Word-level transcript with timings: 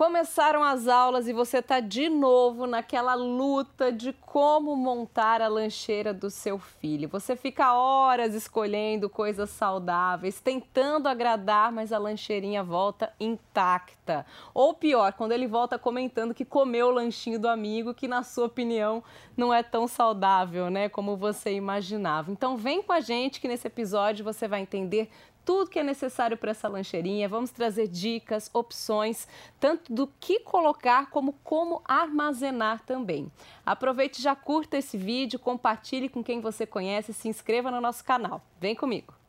Começaram 0.00 0.64
as 0.64 0.88
aulas 0.88 1.28
e 1.28 1.32
você 1.34 1.58
está 1.58 1.78
de 1.78 2.08
novo 2.08 2.66
naquela 2.66 3.12
luta 3.12 3.92
de 3.92 4.14
como 4.14 4.74
montar 4.74 5.42
a 5.42 5.46
lancheira 5.46 6.14
do 6.14 6.30
seu 6.30 6.58
filho. 6.58 7.06
Você 7.10 7.36
fica 7.36 7.74
horas 7.74 8.34
escolhendo 8.34 9.10
coisas 9.10 9.50
saudáveis, 9.50 10.40
tentando 10.40 11.06
agradar, 11.06 11.70
mas 11.70 11.92
a 11.92 11.98
lancheirinha 11.98 12.64
volta 12.64 13.12
intacta. 13.20 14.24
Ou 14.54 14.72
pior, 14.72 15.12
quando 15.12 15.32
ele 15.32 15.46
volta 15.46 15.78
comentando 15.78 16.32
que 16.32 16.46
comeu 16.46 16.86
o 16.86 16.92
lanchinho 16.92 17.38
do 17.38 17.46
amigo, 17.46 17.92
que 17.92 18.08
na 18.08 18.22
sua 18.22 18.46
opinião 18.46 19.04
não 19.36 19.52
é 19.52 19.62
tão 19.62 19.86
saudável, 19.86 20.70
né, 20.70 20.88
como 20.88 21.14
você 21.14 21.52
imaginava. 21.52 22.32
Então 22.32 22.56
vem 22.56 22.82
com 22.82 22.94
a 22.94 23.00
gente 23.00 23.38
que 23.38 23.48
nesse 23.48 23.66
episódio 23.66 24.24
você 24.24 24.48
vai 24.48 24.62
entender 24.62 25.10
tudo 25.50 25.68
que 25.68 25.80
é 25.80 25.82
necessário 25.82 26.36
para 26.36 26.52
essa 26.52 26.68
lancheirinha. 26.68 27.28
Vamos 27.28 27.50
trazer 27.50 27.88
dicas, 27.88 28.48
opções, 28.54 29.26
tanto 29.58 29.92
do 29.92 30.06
que 30.20 30.38
colocar 30.38 31.10
como 31.10 31.32
como 31.42 31.82
armazenar 31.84 32.84
também. 32.86 33.28
Aproveite 33.66 34.22
já 34.22 34.36
curta 34.36 34.78
esse 34.78 34.96
vídeo, 34.96 35.40
compartilhe 35.40 36.08
com 36.08 36.22
quem 36.22 36.40
você 36.40 36.64
conhece, 36.64 37.12
se 37.12 37.26
inscreva 37.26 37.68
no 37.68 37.80
nosso 37.80 38.04
canal. 38.04 38.40
Vem 38.60 38.76
comigo! 38.76 39.19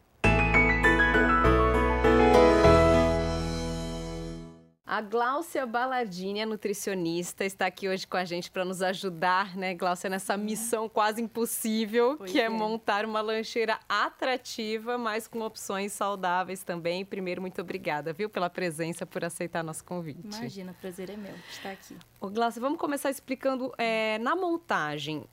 A 4.91 4.99
Gláucia 4.99 5.65
Baladini, 5.65 6.41
a 6.41 6.45
nutricionista, 6.45 7.45
está 7.45 7.65
aqui 7.65 7.87
hoje 7.87 8.05
com 8.05 8.17
a 8.17 8.25
gente 8.25 8.51
para 8.51 8.65
nos 8.65 8.81
ajudar, 8.81 9.55
né, 9.55 9.73
Gláucia, 9.73 10.09
nessa 10.09 10.35
missão 10.35 10.89
quase 10.89 11.21
impossível, 11.21 12.17
pois 12.17 12.29
que 12.29 12.41
é. 12.41 12.43
é. 12.43 12.49
montar 12.49 13.05
uma 13.05 13.21
lancheira 13.21 13.79
atrativa, 13.87 14.97
mas 14.97 15.29
com 15.29 15.39
opções 15.39 15.93
saudáveis 15.93 16.61
também. 16.65 17.05
Primeiro, 17.05 17.39
muito 17.39 17.61
obrigada, 17.61 18.11
viu, 18.11 18.29
pela 18.29 18.49
presença, 18.49 19.05
por 19.05 19.23
aceitar 19.23 19.63
nosso 19.63 19.85
convite. 19.85 20.37
Imagina, 20.37 20.73
o 20.73 20.75
prazer 20.75 21.09
é 21.09 21.15
meu 21.15 21.35
estar 21.49 21.71
aqui. 21.71 21.95
Ô, 22.19 22.29
Gláucia, 22.29 22.59
vamos 22.59 22.77
começar 22.77 23.09
explicando 23.09 23.73
é, 23.77 24.19
na 24.19 24.35
montagem 24.35 25.23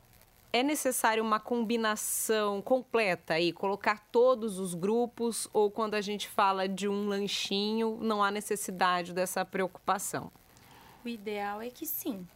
é 0.52 0.62
necessário 0.62 1.22
uma 1.22 1.38
combinação 1.38 2.62
completa 2.62 3.34
aí, 3.34 3.52
colocar 3.52 4.06
todos 4.10 4.58
os 4.58 4.74
grupos 4.74 5.48
ou 5.52 5.70
quando 5.70 5.94
a 5.94 6.00
gente 6.00 6.28
fala 6.28 6.68
de 6.68 6.88
um 6.88 7.06
lanchinho, 7.06 7.98
não 8.00 8.22
há 8.22 8.30
necessidade 8.30 9.12
dessa 9.12 9.44
preocupação? 9.44 10.32
O 11.04 11.08
ideal 11.08 11.60
é 11.60 11.68
que 11.68 11.86
sim, 11.86 12.26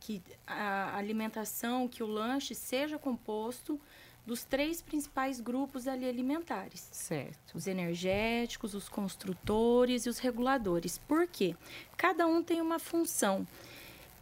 que 0.00 0.22
a 0.46 0.96
alimentação, 0.96 1.88
que 1.88 2.02
o 2.02 2.06
lanche 2.06 2.54
seja 2.54 2.98
composto 2.98 3.80
dos 4.24 4.44
três 4.44 4.80
principais 4.80 5.40
grupos 5.40 5.88
ali 5.88 6.08
alimentares. 6.08 6.88
Certo. 6.92 7.54
Os 7.54 7.66
energéticos, 7.66 8.74
os 8.74 8.88
construtores 8.88 10.06
e 10.06 10.08
os 10.08 10.18
reguladores. 10.18 10.98
Por 10.98 11.26
quê? 11.26 11.56
Cada 11.96 12.26
um 12.26 12.42
tem 12.42 12.60
uma 12.60 12.78
função. 12.78 13.46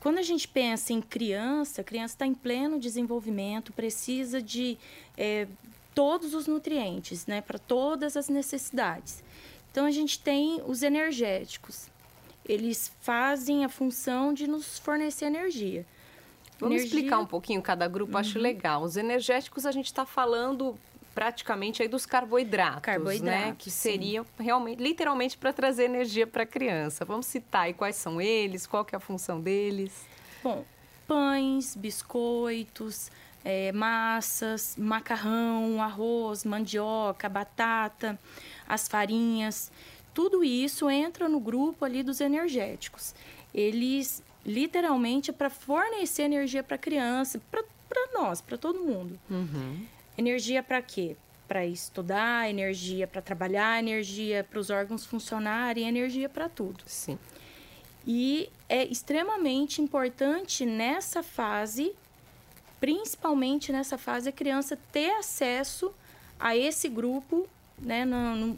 Quando 0.08 0.20
a 0.20 0.22
gente 0.22 0.48
pensa 0.48 0.94
em 0.94 1.02
criança, 1.02 1.82
a 1.82 1.84
criança 1.84 2.14
está 2.14 2.26
em 2.26 2.32
pleno 2.32 2.80
desenvolvimento, 2.80 3.74
precisa 3.74 4.40
de 4.40 4.78
é, 5.18 5.46
todos 5.94 6.32
os 6.32 6.46
nutrientes, 6.46 7.26
né, 7.26 7.42
para 7.42 7.58
todas 7.58 8.16
as 8.16 8.30
necessidades. 8.30 9.22
Então 9.70 9.84
a 9.84 9.90
gente 9.90 10.18
tem 10.18 10.62
os 10.66 10.82
energéticos. 10.82 11.88
Eles 12.42 12.90
fazem 13.02 13.66
a 13.66 13.68
função 13.68 14.32
de 14.32 14.46
nos 14.46 14.78
fornecer 14.78 15.26
energia. 15.26 15.84
Vamos 16.58 16.76
energia... 16.76 17.00
explicar 17.00 17.18
um 17.18 17.26
pouquinho 17.26 17.60
cada 17.60 17.86
grupo, 17.86 18.12
uhum. 18.14 18.18
acho 18.18 18.38
legal. 18.38 18.84
Os 18.84 18.96
energéticos 18.96 19.66
a 19.66 19.72
gente 19.72 19.88
está 19.88 20.06
falando 20.06 20.74
praticamente 21.18 21.82
aí 21.82 21.88
dos 21.88 22.06
carboidratos, 22.06 22.80
carboidratos 22.80 23.48
né? 23.48 23.56
Que 23.58 23.72
seriam 23.72 24.24
sim. 24.24 24.30
realmente, 24.44 24.80
literalmente 24.80 25.36
para 25.36 25.52
trazer 25.52 25.86
energia 25.86 26.28
para 26.28 26.44
a 26.44 26.46
criança. 26.46 27.04
Vamos 27.04 27.26
citar 27.26 27.62
aí 27.62 27.74
quais 27.74 27.96
são 27.96 28.20
eles, 28.20 28.68
qual 28.68 28.84
que 28.84 28.94
é 28.94 28.98
a 28.98 29.00
função 29.00 29.40
deles? 29.40 30.06
Bom, 30.44 30.64
pães, 31.08 31.74
biscoitos, 31.74 33.10
é, 33.44 33.72
massas, 33.72 34.76
macarrão, 34.78 35.82
arroz, 35.82 36.44
mandioca, 36.44 37.28
batata, 37.28 38.16
as 38.68 38.86
farinhas, 38.86 39.72
tudo 40.14 40.44
isso 40.44 40.88
entra 40.88 41.28
no 41.28 41.40
grupo 41.40 41.84
ali 41.84 42.04
dos 42.04 42.20
energéticos. 42.20 43.12
Eles 43.52 44.22
literalmente 44.46 45.30
é 45.30 45.32
para 45.32 45.50
fornecer 45.50 46.22
energia 46.22 46.62
para 46.62 46.76
a 46.76 46.78
criança, 46.78 47.40
para 47.50 48.08
nós, 48.14 48.40
para 48.40 48.56
todo 48.56 48.78
mundo. 48.78 49.18
Uhum. 49.28 49.97
Energia 50.18 50.64
para 50.64 50.82
quê? 50.82 51.16
Para 51.46 51.64
estudar, 51.64 52.50
energia 52.50 53.06
para 53.06 53.22
trabalhar, 53.22 53.78
energia 53.78 54.42
para 54.42 54.58
os 54.58 54.68
órgãos 54.68 55.06
funcionarem, 55.06 55.86
energia 55.86 56.28
para 56.28 56.48
tudo. 56.48 56.82
Sim. 56.86 57.16
E 58.04 58.50
é 58.68 58.84
extremamente 58.84 59.80
importante 59.80 60.66
nessa 60.66 61.22
fase, 61.22 61.94
principalmente 62.80 63.70
nessa 63.70 63.96
fase, 63.96 64.28
a 64.28 64.32
criança 64.32 64.76
ter 64.90 65.12
acesso 65.12 65.94
a 66.40 66.56
esse 66.56 66.88
grupo 66.88 67.48
né, 67.80 68.04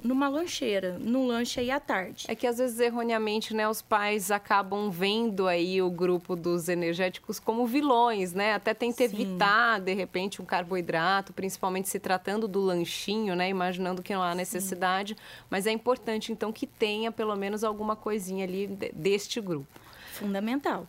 numa 0.03 0.29
lancheira, 0.29 0.99
no 0.99 1.27
lanche 1.27 1.61
aí 1.61 1.71
à 1.71 1.79
tarde. 1.79 2.25
É 2.29 2.35
que 2.35 2.47
às 2.47 2.59
vezes 2.59 2.79
erroneamente, 2.81 3.55
né, 3.55 3.69
os 3.69 3.83
pais 3.83 4.31
acabam 4.31 4.91
vendo 4.91 5.47
aí 5.47 5.83
o 5.83 5.91
grupo 5.91 6.35
dos 6.35 6.69
energéticos 6.69 7.39
como 7.39 7.67
vilões, 7.67 8.33
né? 8.33 8.55
Até 8.55 8.73
tenta 8.73 9.05
evitar 9.05 9.81
de 9.81 9.93
repente 9.93 10.41
um 10.41 10.45
carboidrato, 10.45 11.33
principalmente 11.33 11.89
se 11.89 11.99
tratando 11.99 12.49
do 12.49 12.61
lanchinho, 12.61 13.35
né, 13.37 13.49
imaginando 13.49 14.03
que 14.03 14.15
não 14.15 14.23
há 14.23 14.35
necessidade, 14.35 15.15
Sim. 15.15 15.45
mas 15.51 15.67
é 15.67 15.71
importante 15.71 16.33
então 16.33 16.53
que 16.53 16.67
tenha 16.67 17.13
pelo 17.13 17.37
menos 17.37 17.63
alguma 17.63 17.95
coisinha 17.95 18.45
ali 18.45 18.67
deste 18.95 19.41
grupo. 19.41 19.67
Fundamental. 20.13 20.87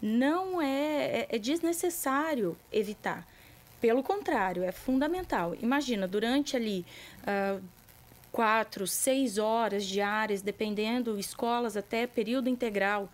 Não 0.00 0.60
é, 0.60 1.20
é, 1.20 1.28
é 1.30 1.38
desnecessário 1.38 2.56
evitar. 2.72 3.26
Pelo 3.80 4.02
contrário, 4.02 4.62
é 4.62 4.72
fundamental. 4.72 5.54
Imagina, 5.60 6.08
durante 6.08 6.56
ali 6.56 6.86
uh, 7.20 7.62
quatro, 8.34 8.84
seis 8.84 9.38
horas 9.38 9.84
diárias, 9.84 10.42
dependendo, 10.42 11.16
escolas 11.20 11.76
até 11.76 12.04
período 12.04 12.48
integral, 12.48 13.08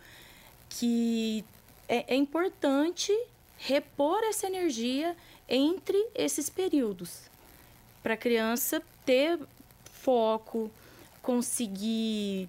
que 0.71 1.45
é, 1.87 2.15
é 2.15 2.17
importante 2.17 3.13
repor 3.59 4.25
essa 4.25 4.47
energia 4.47 5.15
entre 5.47 5.99
esses 6.15 6.49
períodos 6.49 7.25
para 8.03 8.15
a 8.15 8.17
criança 8.17 8.83
ter 9.05 9.39
foco, 9.93 10.71
conseguir 11.21 12.49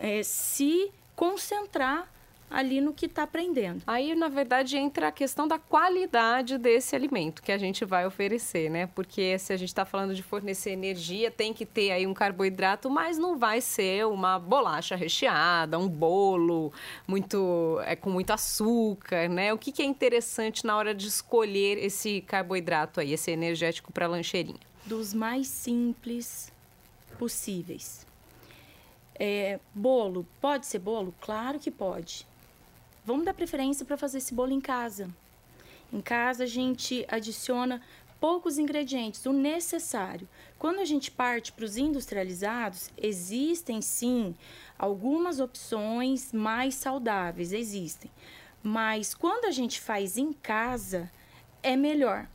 é, 0.00 0.22
se 0.22 0.90
concentrar 1.14 2.10
ali 2.50 2.80
no 2.80 2.92
que 2.92 3.06
está 3.06 3.24
aprendendo. 3.24 3.82
Aí, 3.86 4.14
na 4.14 4.28
verdade, 4.28 4.76
entra 4.76 5.08
a 5.08 5.12
questão 5.12 5.46
da 5.46 5.58
qualidade 5.58 6.56
desse 6.58 6.96
alimento 6.96 7.42
que 7.42 7.52
a 7.52 7.58
gente 7.58 7.84
vai 7.84 8.06
oferecer, 8.06 8.70
né? 8.70 8.86
Porque 8.86 9.38
se 9.38 9.52
a 9.52 9.56
gente 9.56 9.68
está 9.68 9.84
falando 9.84 10.14
de 10.14 10.22
fornecer 10.22 10.70
energia, 10.70 11.30
tem 11.30 11.52
que 11.52 11.66
ter 11.66 11.90
aí 11.90 12.06
um 12.06 12.14
carboidrato, 12.14 12.88
mas 12.88 13.18
não 13.18 13.36
vai 13.36 13.60
ser 13.60 14.06
uma 14.06 14.38
bolacha 14.38 14.96
recheada, 14.96 15.78
um 15.78 15.88
bolo 15.88 16.72
muito 17.06 17.78
é, 17.84 17.94
com 17.94 18.10
muito 18.10 18.30
açúcar, 18.32 19.28
né? 19.28 19.52
O 19.52 19.58
que, 19.58 19.70
que 19.70 19.82
é 19.82 19.84
interessante 19.84 20.64
na 20.64 20.76
hora 20.76 20.94
de 20.94 21.06
escolher 21.06 21.78
esse 21.78 22.22
carboidrato 22.22 23.00
aí, 23.00 23.12
esse 23.12 23.30
energético 23.30 23.92
para 23.92 24.06
lancheirinha? 24.06 24.60
Dos 24.86 25.12
mais 25.12 25.46
simples 25.48 26.50
possíveis. 27.18 28.06
É, 29.18 29.58
bolo, 29.74 30.26
pode 30.40 30.66
ser 30.66 30.78
bolo? 30.78 31.12
Claro 31.20 31.58
que 31.58 31.70
pode. 31.70 32.26
Vamos 33.08 33.24
dar 33.24 33.32
preferência 33.32 33.86
para 33.86 33.96
fazer 33.96 34.18
esse 34.18 34.34
bolo 34.34 34.52
em 34.52 34.60
casa. 34.60 35.08
Em 35.90 35.98
casa 35.98 36.44
a 36.44 36.46
gente 36.46 37.06
adiciona 37.08 37.80
poucos 38.20 38.58
ingredientes, 38.58 39.24
o 39.24 39.32
necessário. 39.32 40.28
Quando 40.58 40.80
a 40.80 40.84
gente 40.84 41.10
parte 41.10 41.50
para 41.50 41.64
os 41.64 41.78
industrializados, 41.78 42.90
existem 42.98 43.80
sim 43.80 44.36
algumas 44.78 45.40
opções 45.40 46.34
mais 46.34 46.74
saudáveis, 46.74 47.54
existem. 47.54 48.10
Mas 48.62 49.14
quando 49.14 49.46
a 49.46 49.50
gente 49.50 49.80
faz 49.80 50.18
em 50.18 50.30
casa, 50.30 51.10
é 51.62 51.74
melhor. 51.76 52.28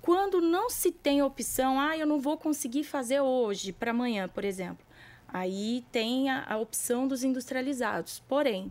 Quando 0.00 0.40
não 0.40 0.70
se 0.70 0.92
tem 0.92 1.20
opção, 1.20 1.80
ah, 1.80 1.98
eu 1.98 2.06
não 2.06 2.20
vou 2.20 2.38
conseguir 2.38 2.84
fazer 2.84 3.20
hoje 3.20 3.72
para 3.72 3.90
amanhã, 3.90 4.28
por 4.28 4.44
exemplo. 4.44 4.86
Aí 5.26 5.84
tem 5.90 6.30
a, 6.30 6.44
a 6.48 6.58
opção 6.58 7.08
dos 7.08 7.24
industrializados. 7.24 8.22
Porém, 8.28 8.70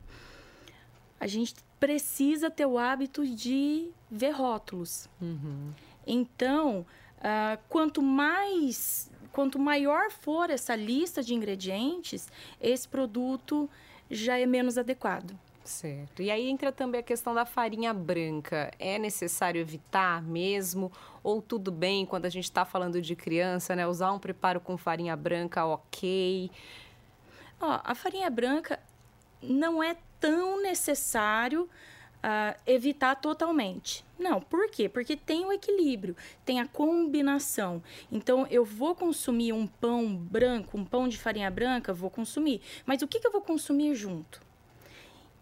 a 1.24 1.28
gente 1.28 1.56
precisa 1.80 2.52
ter 2.52 2.66
o 2.66 2.78
hábito 2.78 3.26
de 3.26 3.90
ver 4.12 4.32
rótulos. 4.32 5.08
Uhum. 5.22 5.72
Então, 6.06 6.86
uh, 7.20 7.58
quanto 7.70 8.02
mais, 8.02 9.10
quanto 9.32 9.58
maior 9.58 10.12
for 10.12 10.50
essa 10.50 10.76
lista 10.76 11.24
de 11.24 11.34
ingredientes, 11.34 12.28
esse 12.60 12.86
produto 12.86 13.70
já 14.12 14.38
é 14.38 14.46
menos 14.46 14.78
adequado. 14.78 15.34
Certo. 15.64 16.22
E 16.22 16.30
aí 16.30 16.50
entra 16.50 16.74
também 16.74 17.00
a 17.00 17.04
questão 17.04 17.34
da 17.34 17.46
farinha 17.46 17.94
branca. 17.94 18.70
É 18.78 19.00
necessário 19.00 19.62
evitar 19.62 20.22
mesmo? 20.22 20.92
Ou 21.24 21.42
tudo 21.42 21.72
bem 21.72 22.06
quando 22.06 22.26
a 22.26 22.30
gente 22.30 22.44
está 22.44 22.66
falando 22.66 23.02
de 23.02 23.16
criança, 23.16 23.74
né? 23.78 23.88
Usar 23.88 24.12
um 24.12 24.20
preparo 24.20 24.60
com 24.60 24.76
farinha 24.76 25.16
branca, 25.16 25.66
ok? 25.66 26.52
Ó, 27.62 27.80
a 27.82 27.96
farinha 27.96 28.30
branca 28.30 28.78
não 29.42 29.82
é 29.82 29.96
tão 30.24 30.62
necessário 30.62 31.64
uh, 31.64 32.58
evitar 32.66 33.14
totalmente. 33.16 34.06
Não, 34.18 34.40
por 34.40 34.72
quê? 34.72 34.88
Porque 34.88 35.18
tem 35.18 35.46
o 35.46 35.52
equilíbrio, 35.52 36.16
tem 36.46 36.62
a 36.62 36.66
combinação. 36.66 37.84
Então, 38.10 38.48
eu 38.50 38.64
vou 38.64 38.96
consumir 38.96 39.52
um 39.52 39.68
pão 39.68 40.16
branco, 40.16 40.78
um 40.78 40.86
pão 40.86 41.10
de 41.10 41.18
farinha 41.18 41.52
branca, 41.52 41.92
vou 41.92 42.10
consumir. 42.10 42.62
Mas 42.86 43.02
o 43.02 43.08
que, 43.08 43.20
que 43.20 43.28
eu 43.28 43.34
vou 43.34 43.42
consumir 43.42 43.94
junto? 43.96 44.42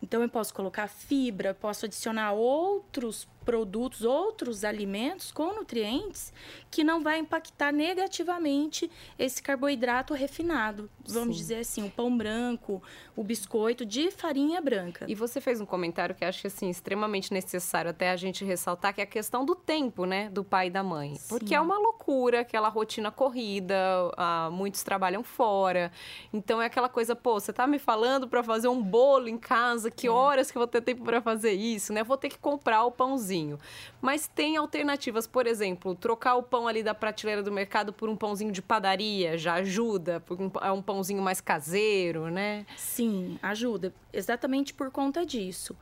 Então, 0.02 0.24
eu 0.24 0.30
posso 0.30 0.52
colocar 0.52 0.88
fibra, 0.88 1.54
posso 1.54 1.86
adicionar 1.86 2.32
outros 2.32 3.28
produtos, 3.44 4.04
outros 4.04 4.64
alimentos 4.64 5.32
com 5.32 5.54
nutrientes 5.54 6.34
que 6.70 6.84
não 6.84 7.02
vai 7.02 7.20
impactar 7.20 7.72
negativamente 7.72 8.90
esse 9.18 9.42
carboidrato 9.42 10.14
refinado. 10.14 10.90
Vamos 11.06 11.36
Sim. 11.36 11.42
dizer 11.42 11.58
assim, 11.60 11.86
o 11.86 11.90
pão 11.90 12.16
branco, 12.16 12.82
o 13.16 13.24
biscoito 13.24 13.86
de 13.86 14.10
farinha 14.12 14.62
branca. 14.62 15.06
E 15.08 15.16
você 15.16 15.42
fez 15.42 15.60
um 15.60 15.66
comentário 15.66 16.16
que 16.16 16.24
acho 16.24 16.48
assim 16.48 16.70
extremamente 16.70 17.34
necessário 17.34 17.92
até 17.92 18.12
a 18.12 18.16
gente 18.16 18.46
ressaltar 18.46 18.94
que 18.94 19.02
é 19.02 19.04
a 19.04 19.08
questão 19.08 19.44
do 19.44 19.56
tempo, 19.56 20.06
né, 20.06 20.30
do 20.30 20.44
pai 20.44 20.68
e 20.68 20.70
da 20.70 20.84
mãe. 20.84 21.16
Sim. 21.16 21.28
Porque 21.28 21.56
é 21.56 21.60
uma 21.60 21.78
loucura 21.78 22.42
aquela 22.42 22.70
rotina 22.70 23.12
corrida, 23.12 23.76
ah, 24.16 24.50
muitos 24.52 24.84
trabalham 24.84 25.24
fora. 25.24 25.92
Então 26.32 26.62
é 26.62 26.68
aquela 26.68 26.88
coisa, 26.88 27.16
pô, 27.16 27.40
você 27.40 27.52
tá 27.52 27.68
me 27.68 27.80
falando 27.80 28.28
para 28.28 28.44
fazer 28.44 28.68
um 28.68 28.82
bolo 28.82 29.28
em 29.28 29.38
casa, 29.38 29.92
que 29.92 30.08
é. 30.08 30.12
horas 30.12 30.52
que 30.52 30.58
eu 30.58 30.62
vou 30.62 30.68
ter 30.68 30.82
tempo 30.82 31.04
para 31.04 31.22
fazer 31.22 31.52
isso, 31.52 31.92
né? 31.92 32.04
Vou 32.04 32.18
ter 32.18 32.30
que 32.30 32.38
comprar 32.38 32.86
o 32.86 32.92
pãozinho 32.92 33.31
pãozinho. 33.32 33.60
Mas 34.02 34.28
tem 34.28 34.58
alternativas, 34.58 35.26
por 35.26 35.48
exemplo, 35.48 35.96
trocar 35.96 36.36
o 36.36 36.44
pão 36.44 36.68
ali 36.68 36.84
da 36.84 36.94
prateleira 36.94 37.42
do 37.42 37.52
mercado 37.52 37.94
por 37.94 38.10
um 38.10 38.16
pãozinho 38.16 38.52
de 38.52 38.62
padaria 38.62 39.38
já 39.38 39.56
ajuda, 39.56 40.20
porque 40.22 40.44
é 40.62 40.72
um 40.72 40.82
pãozinho 40.82 41.22
mais 41.22 41.40
caseiro, 41.40 42.30
né? 42.30 42.66
Sim, 42.76 43.40
ajuda. 43.42 43.94
Exatamente 44.12 44.74
por 44.74 44.92
conta 44.92 45.26
disso. 45.26 45.76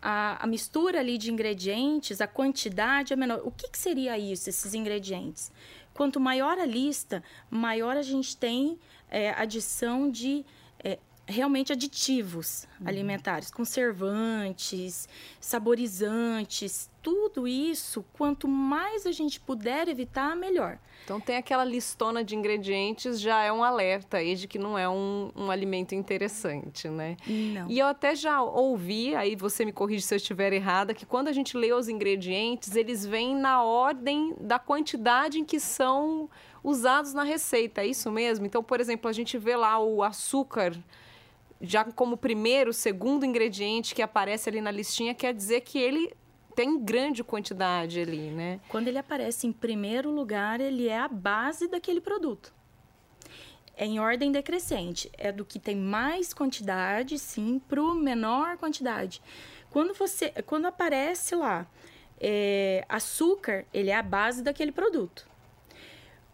A, 0.00 0.42
a, 0.42 0.46
mistura 0.46 1.00
ali 1.00 1.16
de 1.16 1.32
ingredientes, 1.32 2.20
a 2.20 2.26
quantidade 2.26 3.12
é 3.12 3.16
menor. 3.16 3.40
O 3.44 3.50
que, 3.50 3.68
que, 3.68 3.78
seria 3.78 4.18
isso, 4.18 4.50
esses 4.50 4.74
ingredientes? 4.74 5.50
Quanto 5.94 6.20
maior 6.20 6.58
a 6.58 6.66
lista, 6.66 7.22
maior 7.50 7.96
a 7.96 8.02
gente 8.02 8.36
tem 8.36 8.78
é, 9.08 9.30
adição 9.30 10.10
de 10.10 10.44
é, 10.82 10.98
realmente 11.26 11.72
aditivos 11.72 12.66
uhum. 12.80 12.88
alimentares, 12.88 13.50
conservantes, 13.50 15.08
saborizantes, 15.40 16.90
tudo 17.04 17.46
isso, 17.46 18.02
quanto 18.14 18.48
mais 18.48 19.04
a 19.04 19.12
gente 19.12 19.38
puder 19.38 19.88
evitar, 19.88 20.34
melhor. 20.34 20.78
Então 21.04 21.20
tem 21.20 21.36
aquela 21.36 21.62
listona 21.62 22.24
de 22.24 22.34
ingredientes, 22.34 23.20
já 23.20 23.42
é 23.42 23.52
um 23.52 23.62
alerta 23.62 24.16
aí 24.16 24.34
de 24.34 24.48
que 24.48 24.58
não 24.58 24.78
é 24.78 24.88
um, 24.88 25.30
um 25.36 25.50
alimento 25.50 25.94
interessante, 25.94 26.88
né? 26.88 27.18
Não. 27.26 27.70
E 27.70 27.78
eu 27.78 27.86
até 27.86 28.16
já 28.16 28.42
ouvi, 28.42 29.14
aí 29.14 29.36
você 29.36 29.66
me 29.66 29.72
corrige 29.72 30.00
se 30.00 30.14
eu 30.14 30.16
estiver 30.16 30.54
errada, 30.54 30.94
que 30.94 31.04
quando 31.04 31.28
a 31.28 31.32
gente 31.32 31.58
lê 31.58 31.74
os 31.74 31.90
ingredientes, 31.90 32.74
eles 32.74 33.04
vêm 33.04 33.36
na 33.36 33.62
ordem 33.62 34.34
da 34.40 34.58
quantidade 34.58 35.38
em 35.38 35.44
que 35.44 35.60
são 35.60 36.30
usados 36.62 37.12
na 37.12 37.22
receita, 37.22 37.82
é 37.82 37.86
isso 37.86 38.10
mesmo? 38.10 38.46
Então, 38.46 38.64
por 38.64 38.80
exemplo, 38.80 39.10
a 39.10 39.12
gente 39.12 39.36
vê 39.36 39.54
lá 39.54 39.78
o 39.78 40.02
açúcar 40.02 40.72
já 41.60 41.84
como 41.84 42.16
primeiro, 42.16 42.72
segundo 42.72 43.26
ingrediente 43.26 43.94
que 43.94 44.00
aparece 44.00 44.48
ali 44.48 44.62
na 44.62 44.70
listinha, 44.70 45.12
quer 45.14 45.34
dizer 45.34 45.60
que 45.60 45.78
ele 45.78 46.10
tem 46.54 46.78
grande 46.78 47.24
quantidade 47.24 48.00
ali, 48.00 48.30
né? 48.30 48.60
Quando 48.68 48.88
ele 48.88 48.98
aparece 48.98 49.46
em 49.46 49.52
primeiro 49.52 50.10
lugar, 50.10 50.60
ele 50.60 50.88
é 50.88 50.98
a 50.98 51.08
base 51.08 51.68
daquele 51.68 52.00
produto. 52.00 52.52
É 53.76 53.84
em 53.84 53.98
ordem 53.98 54.30
decrescente. 54.30 55.10
É 55.18 55.32
do 55.32 55.44
que 55.44 55.58
tem 55.58 55.76
mais 55.76 56.32
quantidade, 56.32 57.18
sim, 57.18 57.60
para 57.68 57.82
o 57.82 57.94
menor 57.94 58.56
quantidade. 58.56 59.20
Quando 59.70 59.92
você, 59.94 60.30
quando 60.46 60.66
aparece 60.66 61.34
lá 61.34 61.66
é, 62.20 62.84
açúcar, 62.88 63.64
ele 63.74 63.90
é 63.90 63.96
a 63.96 64.02
base 64.02 64.42
daquele 64.42 64.70
produto. 64.70 65.28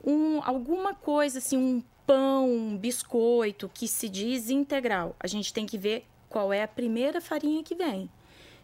Um, 0.05 0.43
alguma 0.43 0.95
coisa 0.95 1.39
assim, 1.39 1.57
um 1.57 1.83
pão, 2.07 2.51
um 2.51 2.77
biscoito 2.77 3.71
que 3.73 3.87
se 3.89 4.09
diz 4.09 4.51
integral, 4.51 5.15
a 5.19 5.27
gente 5.27 5.53
tem 5.53 5.67
que 5.67 5.79
ver 5.79 6.05
qual 6.29 6.53
é 6.53 6.63
a 6.63 6.69
primeira 6.69 7.21
farinha 7.21 7.63
que 7.63 7.75
vem. 7.75 8.11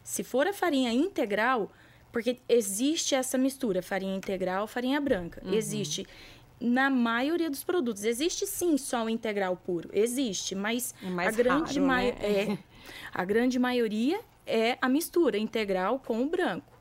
Se 0.07 0.23
for 0.23 0.47
a 0.47 0.53
farinha 0.53 0.93
integral, 0.93 1.69
porque 2.13 2.39
existe 2.49 3.13
essa 3.13 3.37
mistura, 3.37 3.83
farinha 3.83 4.15
integral, 4.15 4.69
farinha 4.69 5.01
branca. 5.01 5.43
Uhum. 5.45 5.53
Existe 5.53 6.07
na 6.61 6.89
maioria 6.89 7.51
dos 7.51 7.65
produtos. 7.65 8.05
Existe 8.05 8.47
sim 8.47 8.79
só 8.79 9.05
o 9.05 9.11
integral 9.11 9.57
puro, 9.57 9.91
existe, 9.93 10.55
mas 10.55 10.95
é 11.03 11.27
a 11.27 11.31
grande 11.33 11.81
raro, 11.81 11.87
né? 11.89 12.09
é, 12.21 12.59
a 13.13 13.25
grande 13.25 13.59
maioria 13.59 14.21
é 14.47 14.79
a 14.81 14.89
mistura 14.89 15.37
integral 15.39 15.99
com 15.99 16.23
o 16.23 16.27
branco. 16.27 16.73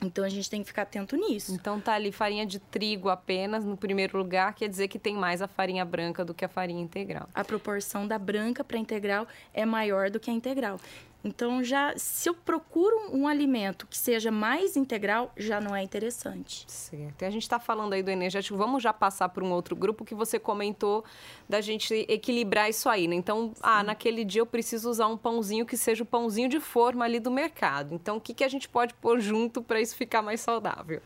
Então 0.00 0.24
a 0.24 0.28
gente 0.28 0.48
tem 0.48 0.62
que 0.62 0.68
ficar 0.68 0.82
atento 0.82 1.16
nisso. 1.16 1.52
Então 1.52 1.80
tá 1.80 1.94
ali 1.94 2.12
farinha 2.12 2.46
de 2.46 2.60
trigo 2.60 3.08
apenas 3.08 3.64
no 3.64 3.76
primeiro 3.76 4.16
lugar, 4.16 4.54
quer 4.54 4.68
dizer 4.68 4.86
que 4.86 5.00
tem 5.00 5.16
mais 5.16 5.42
a 5.42 5.48
farinha 5.48 5.84
branca 5.84 6.24
do 6.24 6.32
que 6.32 6.44
a 6.44 6.48
farinha 6.48 6.80
integral. 6.80 7.28
A 7.34 7.44
proporção 7.44 8.06
da 8.06 8.18
branca 8.18 8.62
para 8.62 8.78
integral 8.78 9.26
é 9.52 9.66
maior 9.66 10.10
do 10.10 10.20
que 10.20 10.30
a 10.30 10.32
integral. 10.32 10.80
Então, 11.22 11.62
já 11.62 11.92
se 11.96 12.28
eu 12.28 12.34
procuro 12.34 12.96
um 13.12 13.28
alimento 13.28 13.86
que 13.86 13.96
seja 13.96 14.30
mais 14.30 14.76
integral, 14.76 15.32
já 15.36 15.60
não 15.60 15.76
é 15.76 15.82
interessante. 15.82 16.64
Certo. 16.66 17.22
E 17.22 17.24
a 17.24 17.30
gente 17.30 17.42
está 17.42 17.58
falando 17.58 17.92
aí 17.92 18.02
do 18.02 18.10
energético, 18.10 18.56
vamos 18.56 18.82
já 18.82 18.92
passar 18.92 19.28
para 19.28 19.44
um 19.44 19.52
outro 19.52 19.76
grupo 19.76 20.04
que 20.04 20.14
você 20.14 20.38
comentou 20.38 21.04
da 21.48 21.60
gente 21.60 21.94
equilibrar 22.08 22.70
isso 22.70 22.88
aí, 22.88 23.06
né? 23.06 23.14
Então, 23.16 23.52
ah, 23.60 23.82
naquele 23.82 24.24
dia 24.24 24.40
eu 24.40 24.46
preciso 24.46 24.88
usar 24.88 25.08
um 25.08 25.16
pãozinho 25.16 25.66
que 25.66 25.76
seja 25.76 26.02
o 26.02 26.06
pãozinho 26.06 26.48
de 26.48 26.58
forma 26.58 27.04
ali 27.04 27.20
do 27.20 27.30
mercado. 27.30 27.94
Então, 27.94 28.16
o 28.16 28.20
que, 28.20 28.32
que 28.32 28.44
a 28.44 28.48
gente 28.48 28.68
pode 28.68 28.94
pôr 28.94 29.20
junto 29.20 29.62
para 29.62 29.80
isso 29.80 29.94
ficar 29.94 30.22
mais 30.22 30.40
saudável? 30.40 31.02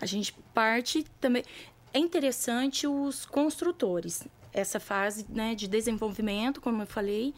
A 0.00 0.06
gente 0.06 0.32
parte 0.52 1.04
também. 1.20 1.44
É 1.92 1.98
interessante 1.98 2.88
os 2.88 3.24
construtores, 3.24 4.26
essa 4.52 4.80
fase 4.80 5.24
né, 5.28 5.54
de 5.54 5.68
desenvolvimento, 5.68 6.60
como 6.60 6.82
eu 6.82 6.86
falei 6.86 7.32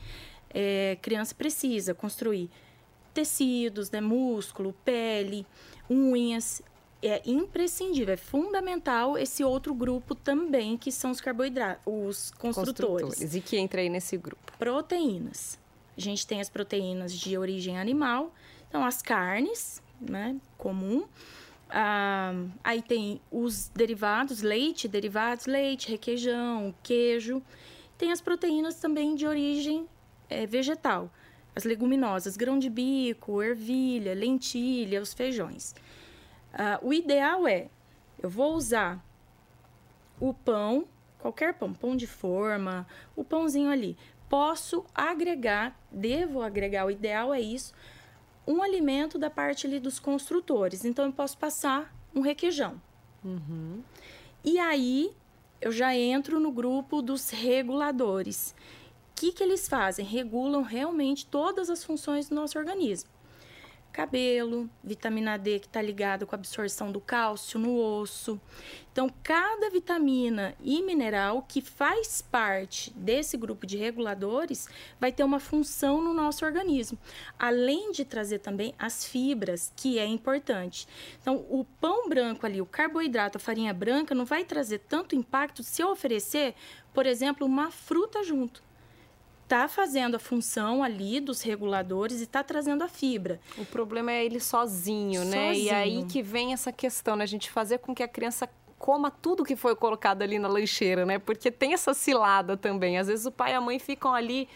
é, 0.58 0.96
criança 1.02 1.34
precisa 1.34 1.92
construir 1.92 2.48
tecidos, 3.12 3.90
né, 3.90 4.00
músculo, 4.00 4.74
pele, 4.82 5.46
unhas. 5.88 6.62
É 7.02 7.20
imprescindível, 7.26 8.14
é 8.14 8.16
fundamental 8.16 9.18
esse 9.18 9.44
outro 9.44 9.74
grupo 9.74 10.14
também, 10.14 10.78
que 10.78 10.90
são 10.90 11.10
os 11.10 11.20
carboidratos, 11.20 11.82
os 11.86 12.30
construtores. 12.30 13.04
construtores. 13.04 13.34
E 13.34 13.40
que 13.42 13.58
entra 13.58 13.82
aí 13.82 13.90
nesse 13.90 14.16
grupo? 14.16 14.50
Proteínas. 14.58 15.58
A 15.94 16.00
gente 16.00 16.26
tem 16.26 16.40
as 16.40 16.48
proteínas 16.48 17.12
de 17.12 17.36
origem 17.36 17.78
animal, 17.78 18.32
então 18.66 18.82
as 18.82 19.02
carnes, 19.02 19.82
né, 20.00 20.36
comum. 20.56 21.04
Ah, 21.68 22.32
aí 22.64 22.80
tem 22.80 23.20
os 23.30 23.68
derivados, 23.74 24.40
leite, 24.40 24.88
derivados, 24.88 25.44
leite, 25.44 25.90
requeijão, 25.90 26.74
queijo. 26.82 27.42
Tem 27.98 28.10
as 28.10 28.22
proteínas 28.22 28.76
também 28.76 29.14
de 29.14 29.26
origem 29.26 29.86
é, 30.28 30.46
vegetal, 30.46 31.10
as 31.54 31.64
leguminosas, 31.64 32.36
grão 32.36 32.58
de 32.58 32.68
bico, 32.68 33.42
ervilha, 33.42 34.14
lentilha, 34.14 35.00
os 35.00 35.14
feijões. 35.14 35.74
Uh, 36.52 36.88
o 36.88 36.92
ideal 36.92 37.46
é, 37.46 37.68
eu 38.22 38.28
vou 38.28 38.54
usar 38.54 39.02
o 40.20 40.32
pão, 40.32 40.86
qualquer 41.18 41.54
pão, 41.54 41.72
pão 41.72 41.96
de 41.96 42.06
forma, 42.06 42.86
o 43.14 43.24
pãozinho 43.24 43.70
ali. 43.70 43.96
Posso 44.28 44.84
agregar, 44.94 45.78
devo 45.90 46.42
agregar, 46.42 46.86
o 46.86 46.90
ideal 46.90 47.32
é 47.32 47.40
isso, 47.40 47.74
um 48.46 48.62
alimento 48.62 49.18
da 49.18 49.30
parte 49.30 49.66
ali 49.66 49.80
dos 49.80 49.98
construtores. 49.98 50.84
Então, 50.84 51.06
eu 51.06 51.12
posso 51.12 51.36
passar 51.36 51.94
um 52.14 52.20
requeijão. 52.20 52.80
Uhum. 53.24 53.82
E 54.44 54.58
aí, 54.58 55.12
eu 55.60 55.72
já 55.72 55.94
entro 55.94 56.38
no 56.38 56.52
grupo 56.52 57.02
dos 57.02 57.30
reguladores 57.30 58.54
que, 59.16 59.32
que 59.32 59.42
eles 59.42 59.66
fazem? 59.66 60.04
Regulam 60.04 60.62
realmente 60.62 61.26
todas 61.26 61.70
as 61.70 61.82
funções 61.82 62.28
do 62.28 62.34
nosso 62.34 62.58
organismo. 62.58 63.08
Cabelo, 63.90 64.68
vitamina 64.84 65.38
D 65.38 65.58
que 65.58 65.66
está 65.66 65.80
ligada 65.80 66.26
com 66.26 66.34
a 66.34 66.38
absorção 66.38 66.92
do 66.92 67.00
cálcio 67.00 67.58
no 67.58 67.80
osso. 67.80 68.38
Então, 68.92 69.10
cada 69.22 69.70
vitamina 69.70 70.54
e 70.62 70.82
mineral 70.82 71.42
que 71.48 71.62
faz 71.62 72.20
parte 72.20 72.90
desse 72.90 73.38
grupo 73.38 73.66
de 73.66 73.78
reguladores 73.78 74.68
vai 75.00 75.10
ter 75.10 75.24
uma 75.24 75.40
função 75.40 76.02
no 76.02 76.12
nosso 76.12 76.44
organismo, 76.44 76.98
além 77.38 77.90
de 77.90 78.04
trazer 78.04 78.40
também 78.40 78.74
as 78.78 79.06
fibras, 79.06 79.72
que 79.74 79.98
é 79.98 80.04
importante. 80.04 80.86
Então, 81.22 81.36
o 81.48 81.64
pão 81.80 82.06
branco 82.06 82.44
ali, 82.44 82.60
o 82.60 82.66
carboidrato, 82.66 83.38
a 83.38 83.40
farinha 83.40 83.72
branca, 83.72 84.14
não 84.14 84.26
vai 84.26 84.44
trazer 84.44 84.80
tanto 84.80 85.16
impacto 85.16 85.62
se 85.62 85.80
eu 85.80 85.88
oferecer, 85.88 86.54
por 86.92 87.06
exemplo, 87.06 87.46
uma 87.46 87.70
fruta 87.70 88.22
junto 88.22 88.65
está 89.46 89.68
fazendo 89.68 90.16
a 90.16 90.18
função 90.18 90.82
ali 90.82 91.20
dos 91.20 91.40
reguladores 91.40 92.20
e 92.20 92.24
está 92.24 92.42
trazendo 92.42 92.82
a 92.82 92.88
fibra. 92.88 93.40
O 93.56 93.64
problema 93.64 94.10
é 94.10 94.24
ele 94.24 94.40
sozinho, 94.40 95.24
né? 95.24 95.48
Sozinho. 95.48 95.66
E 95.66 95.70
aí 95.70 96.04
que 96.04 96.20
vem 96.20 96.52
essa 96.52 96.72
questão, 96.72 97.14
né? 97.14 97.22
A 97.22 97.28
gente 97.28 97.48
fazer 97.48 97.78
com 97.78 97.94
que 97.94 98.02
a 98.02 98.08
criança 98.08 98.48
coma 98.76 99.10
tudo 99.10 99.44
que 99.44 99.54
foi 99.56 99.74
colocado 99.76 100.22
ali 100.22 100.38
na 100.38 100.48
lancheira, 100.48 101.06
né? 101.06 101.18
Porque 101.18 101.50
tem 101.50 101.72
essa 101.72 101.94
cilada 101.94 102.56
também. 102.56 102.98
Às 102.98 103.06
vezes 103.06 103.24
o 103.24 103.30
pai 103.30 103.52
e 103.52 103.54
a 103.54 103.60
mãe 103.60 103.78
ficam 103.78 104.12
ali 104.12 104.48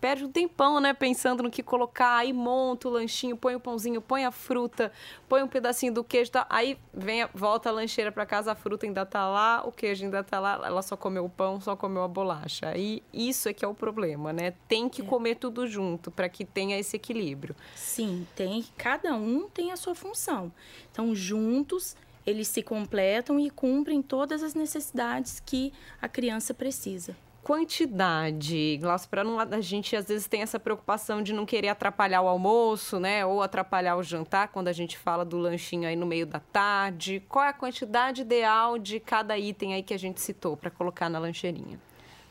perde 0.00 0.24
um 0.24 0.30
tempão, 0.30 0.80
né? 0.80 0.92
Pensando 0.92 1.42
no 1.42 1.50
que 1.50 1.62
colocar, 1.62 2.16
aí 2.16 2.32
monta 2.32 2.88
o 2.88 2.90
lanchinho, 2.90 3.36
põe 3.36 3.54
o 3.54 3.60
pãozinho, 3.60 4.00
põe 4.00 4.24
a 4.24 4.30
fruta, 4.30 4.92
põe 5.28 5.42
um 5.42 5.48
pedacinho 5.48 5.92
do 5.92 6.04
queijo, 6.04 6.30
tá? 6.30 6.46
aí 6.48 6.78
vem, 6.92 7.26
volta 7.34 7.68
a 7.68 7.72
lancheira 7.72 8.10
para 8.12 8.24
casa, 8.24 8.52
a 8.52 8.54
fruta 8.54 8.86
ainda 8.86 9.04
tá 9.04 9.28
lá, 9.28 9.62
o 9.66 9.72
queijo 9.72 10.04
ainda 10.04 10.22
tá 10.22 10.38
lá, 10.40 10.60
ela 10.64 10.82
só 10.82 10.96
comeu 10.96 11.24
o 11.24 11.30
pão, 11.30 11.60
só 11.60 11.76
comeu 11.76 12.02
a 12.02 12.08
bolacha. 12.08 12.76
E 12.76 13.02
isso 13.12 13.48
é 13.48 13.52
que 13.52 13.64
é 13.64 13.68
o 13.68 13.74
problema, 13.74 14.32
né? 14.32 14.54
Tem 14.68 14.88
que 14.88 15.02
é. 15.02 15.04
comer 15.04 15.36
tudo 15.36 15.66
junto 15.66 16.10
para 16.10 16.28
que 16.28 16.44
tenha 16.44 16.78
esse 16.78 16.96
equilíbrio. 16.96 17.54
Sim, 17.74 18.26
tem. 18.34 18.64
Cada 18.76 19.14
um 19.14 19.48
tem 19.48 19.72
a 19.72 19.76
sua 19.76 19.94
função. 19.94 20.52
Então, 20.90 21.14
juntos 21.14 21.96
eles 22.26 22.48
se 22.48 22.62
completam 22.62 23.40
e 23.40 23.48
cumprem 23.48 24.02
todas 24.02 24.42
as 24.42 24.52
necessidades 24.54 25.40
que 25.40 25.72
a 26.00 26.08
criança 26.08 26.52
precisa 26.52 27.16
quantidade, 27.48 28.76
Glaucio, 28.76 29.08
para 29.08 29.24
não 29.24 29.40
a 29.40 29.60
gente 29.62 29.96
às 29.96 30.06
vezes 30.06 30.26
tem 30.26 30.42
essa 30.42 30.60
preocupação 30.60 31.22
de 31.22 31.32
não 31.32 31.46
querer 31.46 31.68
atrapalhar 31.68 32.20
o 32.20 32.28
almoço, 32.28 33.00
né, 33.00 33.24
ou 33.24 33.40
atrapalhar 33.42 33.96
o 33.96 34.02
jantar 34.02 34.48
quando 34.48 34.68
a 34.68 34.72
gente 34.74 34.98
fala 34.98 35.24
do 35.24 35.38
lanchinho 35.38 35.88
aí 35.88 35.96
no 35.96 36.04
meio 36.04 36.26
da 36.26 36.40
tarde. 36.40 37.22
Qual 37.26 37.42
é 37.42 37.48
a 37.48 37.52
quantidade 37.54 38.20
ideal 38.20 38.76
de 38.76 39.00
cada 39.00 39.38
item 39.38 39.72
aí 39.72 39.82
que 39.82 39.94
a 39.94 39.98
gente 39.98 40.20
citou 40.20 40.58
para 40.58 40.70
colocar 40.70 41.08
na 41.08 41.18
lancheirinha? 41.18 41.80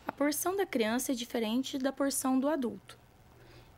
A 0.07 0.11
porção 0.11 0.55
da 0.55 0.67
criança 0.67 1.13
é 1.13 1.15
diferente 1.15 1.79
da 1.79 1.91
porção 1.91 2.39
do 2.39 2.47
adulto. 2.47 2.95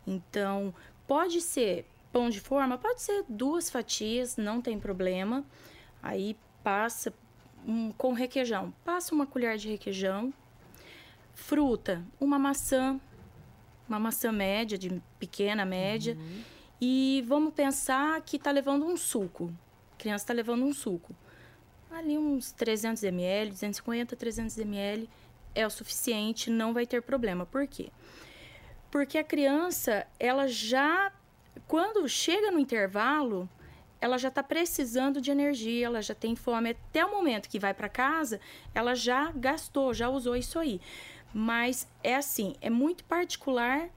Então, 0.05 0.73
pode 1.07 1.39
ser 1.39 1.85
pão 2.11 2.29
de 2.29 2.41
forma, 2.41 2.77
pode 2.77 3.01
ser 3.01 3.23
duas 3.29 3.69
fatias, 3.69 4.35
não 4.35 4.59
tem 4.59 4.77
problema. 4.77 5.45
Aí 6.03 6.35
passa 6.61 7.13
um, 7.65 7.93
com 7.93 8.11
requeijão, 8.11 8.73
passa 8.83 9.15
uma 9.15 9.25
colher 9.25 9.57
de 9.57 9.69
requeijão 9.69 10.33
Fruta, 11.39 12.03
uma 12.19 12.37
maçã, 12.37 12.99
uma 13.87 13.99
maçã 13.99 14.31
média, 14.31 14.77
de 14.77 15.01
pequena, 15.17 15.65
média. 15.65 16.15
Uhum. 16.15 16.41
E 16.79 17.23
vamos 17.27 17.53
pensar 17.53 18.21
que 18.21 18.37
está 18.37 18.51
levando 18.51 18.85
um 18.85 18.95
suco. 18.95 19.51
A 19.93 19.95
criança 19.97 20.23
está 20.23 20.33
levando 20.33 20.63
um 20.63 20.73
suco. 20.73 21.15
Ali 21.89 22.17
uns 22.17 22.51
300 22.51 23.03
ml, 23.03 23.49
250, 23.49 24.15
300 24.15 24.57
ml 24.59 25.09
é 25.55 25.65
o 25.65 25.69
suficiente, 25.69 26.51
não 26.51 26.73
vai 26.73 26.85
ter 26.85 27.01
problema. 27.01 27.45
Por 27.45 27.65
quê? 27.67 27.89
Porque 28.91 29.17
a 29.17 29.23
criança, 29.23 30.05
ela 30.19 30.47
já, 30.47 31.11
quando 31.67 32.07
chega 32.07 32.51
no 32.51 32.59
intervalo, 32.59 33.49
ela 33.99 34.17
já 34.17 34.29
está 34.29 34.41
precisando 34.41 35.19
de 35.19 35.31
energia, 35.31 35.87
ela 35.87 36.01
já 36.01 36.15
tem 36.15 36.35
fome. 36.35 36.71
Até 36.71 37.03
o 37.05 37.11
momento 37.11 37.49
que 37.49 37.59
vai 37.59 37.73
para 37.73 37.89
casa, 37.89 38.39
ela 38.73 38.95
já 38.95 39.31
gastou, 39.31 39.93
já 39.93 40.09
usou 40.09 40.35
isso 40.35 40.57
aí. 40.57 40.79
Mas 41.33 41.87
é 42.03 42.15
assim, 42.15 42.55
é 42.61 42.69
muito 42.69 43.03
particular 43.03 43.89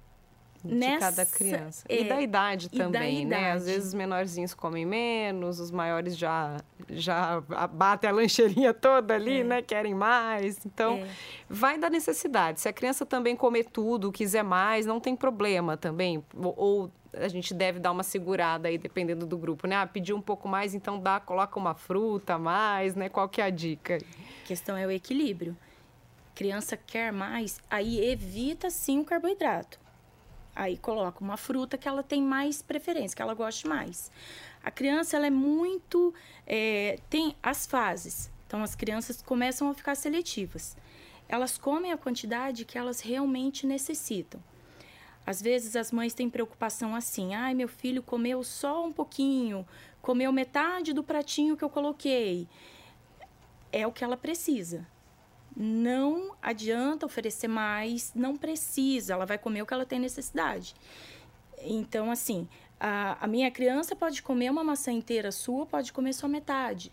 de 0.65 0.75
nessa, 0.75 0.99
cada 0.99 1.27
criança. 1.27 1.85
É, 1.89 2.03
e 2.03 2.09
da 2.09 2.21
idade 2.21 2.69
também, 2.69 2.91
da 2.91 3.09
idade. 3.09 3.43
né? 3.43 3.53
Às 3.53 3.67
vezes 3.67 3.89
os 3.89 3.95
menorzinhos 3.95 4.55
comem 4.55 4.87
menos, 4.87 5.59
os 5.59 5.71
maiores 5.71 6.17
já 6.17 6.59
já 6.89 7.41
batem 7.73 8.11
a 8.11 8.13
lancheirinha 8.13 8.73
toda 8.73 9.15
ali, 9.15 9.41
é. 9.41 9.45
né? 9.45 9.63
Querem 9.63 9.95
mais. 9.95 10.65
Então, 10.65 10.99
é. 10.99 11.09
vai 11.49 11.79
da 11.79 11.91
necessidade. 11.91 12.61
Se 12.61 12.69
a 12.69 12.73
criança 12.73 13.05
também 13.05 13.35
comer 13.35 13.65
tudo, 13.65 14.13
quiser 14.13 14.45
mais, 14.45 14.87
não 14.87 15.01
tem 15.01 15.17
problema 15.17 15.77
também. 15.77 16.23
Ou, 16.37 16.91
a 17.15 17.29
gente 17.29 17.53
deve 17.53 17.79
dar 17.79 17.93
uma 17.93 18.03
segurada 18.03 18.69
aí, 18.69 18.79
dependendo 18.79 19.27
do 19.27 19.37
grupo, 19.37 19.67
né? 19.67 19.77
Ah, 19.77 19.87
pedir 19.87 20.15
um 20.15 20.21
pouco 20.21 20.49
mais, 20.49 20.75
então 20.75 20.99
dá, 20.99 21.21
coloca 21.21 21.59
uma 21.59 21.75
fruta 21.75 22.35
a 22.35 22.39
mais, 22.39 22.95
né? 22.95 23.09
Qual 23.09 23.29
que 23.29 23.41
é 23.41 23.45
a 23.45 23.51
dica? 23.51 23.99
A 23.99 24.47
questão 24.47 24.77
é 24.77 24.87
o 24.87 24.91
equilíbrio 24.91 25.55
criança 26.35 26.77
quer 26.77 27.13
mais, 27.13 27.61
aí 27.71 28.01
evita 28.11 28.71
sim 28.71 29.01
o 29.01 29.05
carboidrato. 29.05 29.79
Aí 30.55 30.77
coloca 30.77 31.23
uma 31.23 31.37
fruta 31.37 31.79
que 31.79 31.89
ela 31.89 32.03
tem 32.03 32.23
mais 32.23 32.61
preferência, 32.61 33.17
que 33.17 33.23
ela 33.23 33.35
goste 33.35 33.67
mais. 33.67 34.11
A 34.63 34.71
criança 34.71 35.17
ela 35.17 35.27
é 35.27 35.31
muito 35.31 36.15
é, 36.47 36.99
tem 37.09 37.35
as 37.43 37.67
fases. 37.67 38.31
Então 38.47 38.63
as 38.63 38.75
crianças 38.75 39.23
começam 39.23 39.71
a 39.71 39.75
ficar 39.75 39.95
seletivas. 39.95 40.77
Elas 41.29 41.57
comem 41.57 41.91
a 41.91 41.97
quantidade 41.97 42.67
que 42.67 42.77
elas 42.77 43.01
realmente 43.01 43.67
necessitam. 43.67 44.43
Às 45.25 45.41
vezes 45.41 45.75
as 45.75 45.91
mães 45.91 46.13
têm 46.13 46.29
preocupação 46.29 46.95
assim: 46.95 47.35
ai, 47.35 47.55
meu 47.55 47.69
filho 47.69 48.03
comeu 48.03 48.45
só 48.45 48.85
um 48.85 48.93
pouquinho, 48.93 49.67
comeu 50.03 50.31
metade 50.33 50.93
do 50.93 51.03
pratinho 51.03 51.57
que 51.57 51.65
eu 51.65 51.71
coloquei. 51.71 52.47
É 53.71 53.87
o 53.87 53.93
que 53.93 54.05
ela 54.05 54.19
precisa 54.19 54.87
não 55.57 56.35
adianta 56.41 57.07
oferecer 57.07 57.49
mais, 57.49 58.13
não 58.15 58.37
precisa, 58.37 59.15
ela 59.15 59.27
vai 59.27 59.39
comer 59.39 59.63
o 59.63 59.67
que 59.67 59.75
ela 59.75 59.87
tem 59.87 59.99
necessidade. 59.99 60.75
Então, 61.65 62.11
assim, 62.11 62.49
a, 62.81 63.25
a 63.25 63.27
minha 63.27 63.51
criança 63.51 63.95
pode 63.95 64.23
comer 64.23 64.51
uma 64.51 64.65
maçã 64.65 64.91
inteira 64.91 65.31
sua, 65.31 65.65
pode 65.67 65.93
comer 65.93 66.13
só 66.13 66.27
metade. 66.27 66.93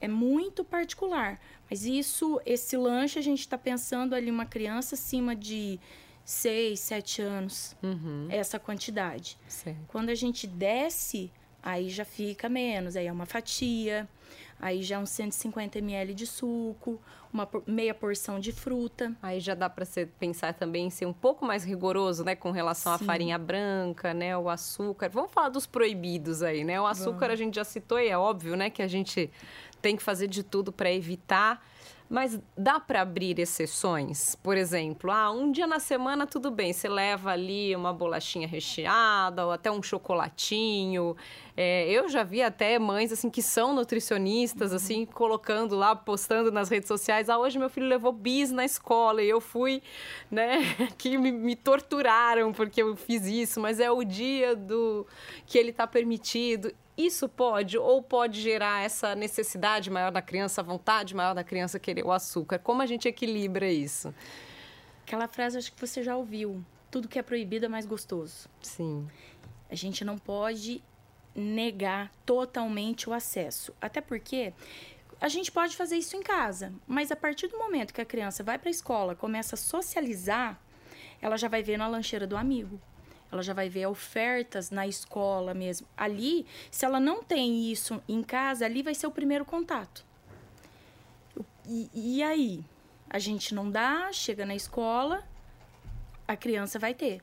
É 0.00 0.08
muito 0.08 0.64
particular. 0.64 1.40
Mas 1.68 1.84
isso, 1.84 2.40
esse 2.46 2.76
lanche, 2.76 3.18
a 3.18 3.22
gente 3.22 3.40
está 3.40 3.58
pensando 3.58 4.14
ali 4.14 4.30
uma 4.30 4.46
criança 4.46 4.94
acima 4.94 5.36
de 5.36 5.78
6, 6.24 6.78
7 6.80 7.22
anos, 7.22 7.76
uhum. 7.82 8.26
essa 8.30 8.58
quantidade. 8.58 9.38
Certo. 9.48 9.78
Quando 9.88 10.08
a 10.10 10.14
gente 10.14 10.46
desce, 10.46 11.30
aí 11.68 11.90
já 11.90 12.04
fica 12.04 12.48
menos, 12.48 12.96
aí 12.96 13.06
é 13.06 13.12
uma 13.12 13.26
fatia. 13.26 14.08
Aí 14.60 14.82
já 14.82 14.98
uns 14.98 15.10
150 15.10 15.78
ml 15.78 16.14
de 16.14 16.26
suco, 16.26 17.00
uma 17.32 17.48
meia 17.64 17.94
porção 17.94 18.40
de 18.40 18.50
fruta. 18.50 19.14
Aí 19.22 19.38
já 19.38 19.54
dá 19.54 19.70
para 19.70 19.86
pensar 20.18 20.54
também 20.54 20.86
em 20.86 20.90
ser 20.90 21.06
um 21.06 21.12
pouco 21.12 21.44
mais 21.44 21.62
rigoroso, 21.62 22.24
né, 22.24 22.34
com 22.34 22.50
relação 22.50 22.96
Sim. 22.96 23.04
à 23.04 23.06
farinha 23.06 23.38
branca, 23.38 24.12
né, 24.12 24.36
o 24.36 24.48
açúcar. 24.48 25.10
Vamos 25.10 25.30
falar 25.30 25.50
dos 25.50 25.64
proibidos 25.64 26.42
aí, 26.42 26.64
né? 26.64 26.80
O 26.80 26.86
açúcar 26.86 27.26
Vamos. 27.26 27.34
a 27.34 27.36
gente 27.36 27.54
já 27.54 27.64
citou 27.64 28.00
e 28.00 28.08
é 28.08 28.18
óbvio, 28.18 28.56
né, 28.56 28.68
que 28.68 28.82
a 28.82 28.88
gente 28.88 29.30
tem 29.80 29.94
que 29.94 30.02
fazer 30.02 30.26
de 30.26 30.42
tudo 30.42 30.72
para 30.72 30.90
evitar. 30.90 31.62
Mas 32.08 32.40
dá 32.56 32.80
para 32.80 33.02
abrir 33.02 33.38
exceções? 33.38 34.34
Por 34.36 34.56
exemplo, 34.56 35.10
ah, 35.10 35.30
um 35.30 35.52
dia 35.52 35.66
na 35.66 35.78
semana 35.78 36.26
tudo 36.26 36.50
bem, 36.50 36.72
você 36.72 36.88
leva 36.88 37.30
ali 37.30 37.76
uma 37.76 37.92
bolachinha 37.92 38.48
recheada 38.48 39.44
ou 39.44 39.52
até 39.52 39.70
um 39.70 39.82
chocolatinho. 39.82 41.14
É, 41.60 41.90
eu 41.90 42.08
já 42.08 42.22
vi 42.22 42.40
até 42.40 42.78
mães 42.78 43.10
assim 43.10 43.28
que 43.28 43.42
são 43.42 43.74
nutricionistas, 43.74 44.72
assim, 44.72 45.04
colocando 45.04 45.74
lá, 45.74 45.96
postando 45.96 46.52
nas 46.52 46.68
redes 46.68 46.86
sociais, 46.86 47.28
ah, 47.28 47.36
hoje 47.36 47.58
meu 47.58 47.68
filho 47.68 47.88
levou 47.88 48.12
bis 48.12 48.52
na 48.52 48.64
escola 48.64 49.20
e 49.20 49.28
eu 49.28 49.40
fui, 49.40 49.82
né, 50.30 50.58
que 50.96 51.18
me, 51.18 51.32
me 51.32 51.56
torturaram 51.56 52.52
porque 52.52 52.80
eu 52.80 52.94
fiz 52.94 53.26
isso, 53.26 53.58
mas 53.58 53.80
é 53.80 53.90
o 53.90 54.04
dia 54.04 54.54
do 54.54 55.04
que 55.46 55.58
ele 55.58 55.70
está 55.70 55.84
permitido. 55.84 56.72
Isso 56.96 57.28
pode 57.28 57.76
ou 57.76 58.00
pode 58.04 58.40
gerar 58.40 58.84
essa 58.84 59.16
necessidade 59.16 59.90
maior 59.90 60.12
da 60.12 60.22
criança, 60.22 60.60
a 60.60 60.64
vontade 60.64 61.12
maior 61.12 61.34
da 61.34 61.42
criança 61.42 61.76
querer 61.80 62.06
o 62.06 62.12
açúcar? 62.12 62.60
Como 62.60 62.82
a 62.82 62.86
gente 62.86 63.08
equilibra 63.08 63.68
isso? 63.68 64.14
Aquela 65.04 65.26
frase 65.26 65.58
acho 65.58 65.72
que 65.72 65.80
você 65.84 66.04
já 66.04 66.16
ouviu. 66.16 66.64
Tudo 66.88 67.08
que 67.08 67.18
é 67.18 67.22
proibido 67.22 67.66
é 67.66 67.68
mais 67.68 67.84
gostoso. 67.84 68.48
Sim. 68.62 69.08
A 69.68 69.74
gente 69.74 70.04
não 70.04 70.16
pode 70.16 70.82
negar 71.38 72.12
totalmente 72.26 73.08
o 73.08 73.12
acesso. 73.12 73.74
Até 73.80 74.00
porque 74.00 74.52
a 75.20 75.28
gente 75.28 75.50
pode 75.50 75.76
fazer 75.76 75.96
isso 75.96 76.16
em 76.16 76.22
casa, 76.22 76.72
mas 76.86 77.10
a 77.10 77.16
partir 77.16 77.48
do 77.48 77.58
momento 77.58 77.94
que 77.94 78.00
a 78.00 78.04
criança 78.04 78.42
vai 78.42 78.58
para 78.58 78.68
a 78.68 78.70
escola, 78.70 79.14
começa 79.14 79.54
a 79.54 79.58
socializar, 79.58 80.60
ela 81.20 81.36
já 81.36 81.48
vai 81.48 81.62
ver 81.62 81.76
na 81.76 81.88
lancheira 81.88 82.26
do 82.26 82.36
amigo 82.36 82.80
ela 83.30 83.42
já 83.42 83.52
vai 83.52 83.68
ver 83.68 83.86
ofertas 83.86 84.70
na 84.70 84.86
escola 84.86 85.52
mesmo. 85.52 85.86
Ali, 85.96 86.46
se 86.70 86.84
ela 86.84 86.98
não 86.98 87.22
tem 87.22 87.70
isso 87.70 88.02
em 88.08 88.22
casa, 88.22 88.64
ali 88.64 88.82
vai 88.82 88.94
ser 88.94 89.06
o 89.06 89.10
primeiro 89.10 89.44
contato. 89.44 90.04
E, 91.66 91.90
e 91.94 92.22
aí? 92.22 92.64
A 93.10 93.18
gente 93.18 93.54
não 93.54 93.70
dá, 93.70 94.10
chega 94.12 94.44
na 94.44 94.54
escola, 94.54 95.26
a 96.26 96.36
criança 96.36 96.78
vai 96.78 96.94
ter. 96.94 97.22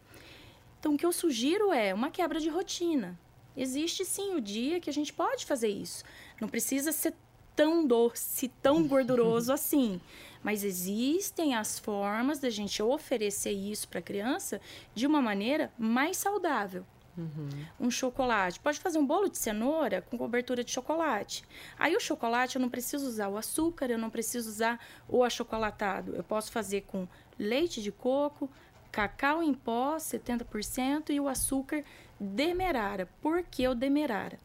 Então, 0.80 0.94
o 0.94 0.98
que 0.98 1.06
eu 1.06 1.12
sugiro 1.12 1.72
é 1.72 1.94
uma 1.94 2.12
quebra 2.12 2.40
de 2.40 2.50
rotina. 2.50 3.18
Existe 3.56 4.04
sim 4.04 4.36
o 4.36 4.42
dia 4.42 4.80
que 4.80 4.90
a 4.90 4.94
gente 4.94 5.14
pode 5.14 5.46
fazer 5.46 5.70
isso. 5.70 6.04
Não 6.40 6.48
precisa 6.48 6.92
ser 6.92 7.14
tão 7.56 7.86
doce, 7.86 8.50
tão 8.62 8.88
gorduroso 8.88 9.52
assim. 9.54 10.00
Mas 10.44 10.64
existem 10.64 11.56
as 11.56 11.80
formas 11.80 12.40
da 12.40 12.50
gente 12.50 12.84
oferecer 12.84 13.52
isso 13.52 13.88
para 13.88 14.00
a 14.00 14.04
criança 14.04 14.62
de 14.94 15.08
uma 15.08 15.22
maneira 15.22 15.72
mais 15.78 16.18
saudável. 16.18 16.86
Uhum. 17.18 17.48
Um 17.80 17.90
chocolate. 17.90 18.60
Pode 18.60 18.80
fazer 18.80 18.98
um 18.98 19.06
bolo 19.06 19.30
de 19.30 19.38
cenoura 19.38 20.02
com 20.02 20.18
cobertura 20.18 20.64
de 20.64 20.72
chocolate. 20.72 21.44
Aí 21.80 21.96
o 21.96 22.00
chocolate 22.00 22.58
eu 22.58 22.62
não 22.62 22.70
preciso 22.70 23.08
usar 23.08 23.30
o 23.30 23.38
açúcar, 23.38 23.90
eu 23.90 23.98
não 23.98 24.10
preciso 24.10 24.50
usar 24.50 24.80
o 25.08 25.24
achocolatado. 25.24 26.14
Eu 26.16 26.24
posso 26.24 26.52
fazer 26.52 26.82
com 26.82 27.08
leite 27.40 27.82
de 27.82 27.92
coco, 27.92 28.50
cacau 28.92 29.42
em 29.42 29.54
pó, 29.54 29.98
70%, 29.98 31.10
e 31.10 31.20
o 31.20 31.28
açúcar 31.28 31.84
demerara. 32.20 33.08
Por 33.22 33.44
que 33.44 33.68
o 33.68 33.76
demerara? 33.76 34.38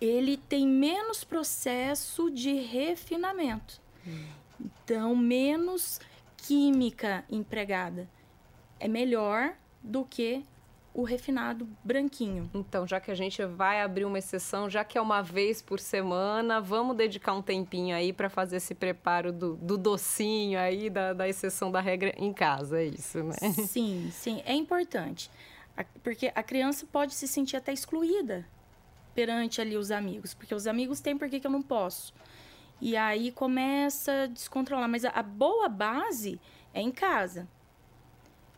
Ele 0.00 0.36
tem 0.36 0.66
menos 0.66 1.24
processo 1.24 2.30
de 2.30 2.54
refinamento. 2.54 3.80
Hum. 4.06 4.24
Então, 4.60 5.14
menos 5.16 6.00
química 6.36 7.24
empregada. 7.30 8.08
é 8.80 8.88
melhor 8.88 9.54
do 9.80 10.04
que 10.04 10.44
o 10.94 11.04
refinado 11.04 11.66
branquinho. 11.82 12.50
Então, 12.52 12.86
já 12.86 13.00
que 13.00 13.10
a 13.10 13.14
gente 13.14 13.44
vai 13.46 13.80
abrir 13.80 14.04
uma 14.04 14.18
exceção, 14.18 14.68
já 14.68 14.84
que 14.84 14.98
é 14.98 15.00
uma 15.00 15.22
vez 15.22 15.62
por 15.62 15.80
semana, 15.80 16.60
vamos 16.60 16.96
dedicar 16.96 17.32
um 17.32 17.40
tempinho 17.40 17.96
aí 17.96 18.12
para 18.12 18.28
fazer 18.28 18.56
esse 18.56 18.74
preparo 18.74 19.32
do, 19.32 19.56
do 19.56 19.78
docinho 19.78 20.58
aí, 20.58 20.90
da, 20.90 21.12
da 21.12 21.28
exceção 21.28 21.70
da 21.70 21.80
regra 21.80 22.12
em 22.18 22.32
casa, 22.32 22.80
é 22.80 22.86
isso, 22.86 23.22
né? 23.22 23.36
Sim, 23.66 24.10
sim, 24.12 24.42
é 24.44 24.52
importante. 24.54 25.30
Porque 26.02 26.32
a 26.34 26.42
criança 26.42 26.86
pode 26.90 27.14
se 27.14 27.26
sentir 27.26 27.56
até 27.56 27.72
excluída 27.72 28.46
perante 29.14 29.60
ali 29.60 29.76
os 29.76 29.90
amigos, 29.90 30.34
porque 30.34 30.54
os 30.54 30.66
amigos 30.66 31.00
têm 31.00 31.16
por 31.16 31.28
que, 31.28 31.40
que 31.40 31.46
eu 31.46 31.50
não 31.50 31.62
posso. 31.62 32.14
E 32.80 32.96
aí 32.96 33.30
começa 33.30 34.24
a 34.24 34.26
descontrolar. 34.26 34.88
Mas 34.88 35.04
a, 35.04 35.10
a 35.10 35.22
boa 35.22 35.68
base 35.68 36.40
é 36.74 36.80
em 36.80 36.90
casa. 36.90 37.46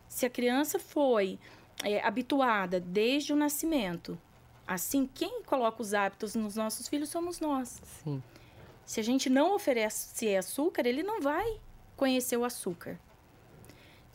Se 0.07 0.25
a 0.25 0.29
criança 0.29 0.79
foi 0.79 1.39
é, 1.83 2.05
habituada 2.05 2.79
desde 2.79 3.33
o 3.33 3.35
nascimento, 3.35 4.17
assim, 4.65 5.09
quem 5.13 5.43
coloca 5.43 5.81
os 5.81 5.93
hábitos 5.93 6.35
nos 6.35 6.55
nossos 6.55 6.87
filhos 6.87 7.09
somos 7.09 7.39
nós. 7.39 7.81
Sim. 8.03 8.23
Se 8.85 8.99
a 8.99 9.03
gente 9.03 9.29
não 9.29 9.55
oferece 9.55 10.35
açúcar, 10.35 10.85
ele 10.87 11.03
não 11.03 11.21
vai 11.21 11.59
conhecer 11.95 12.37
o 12.37 12.45
açúcar. 12.45 12.99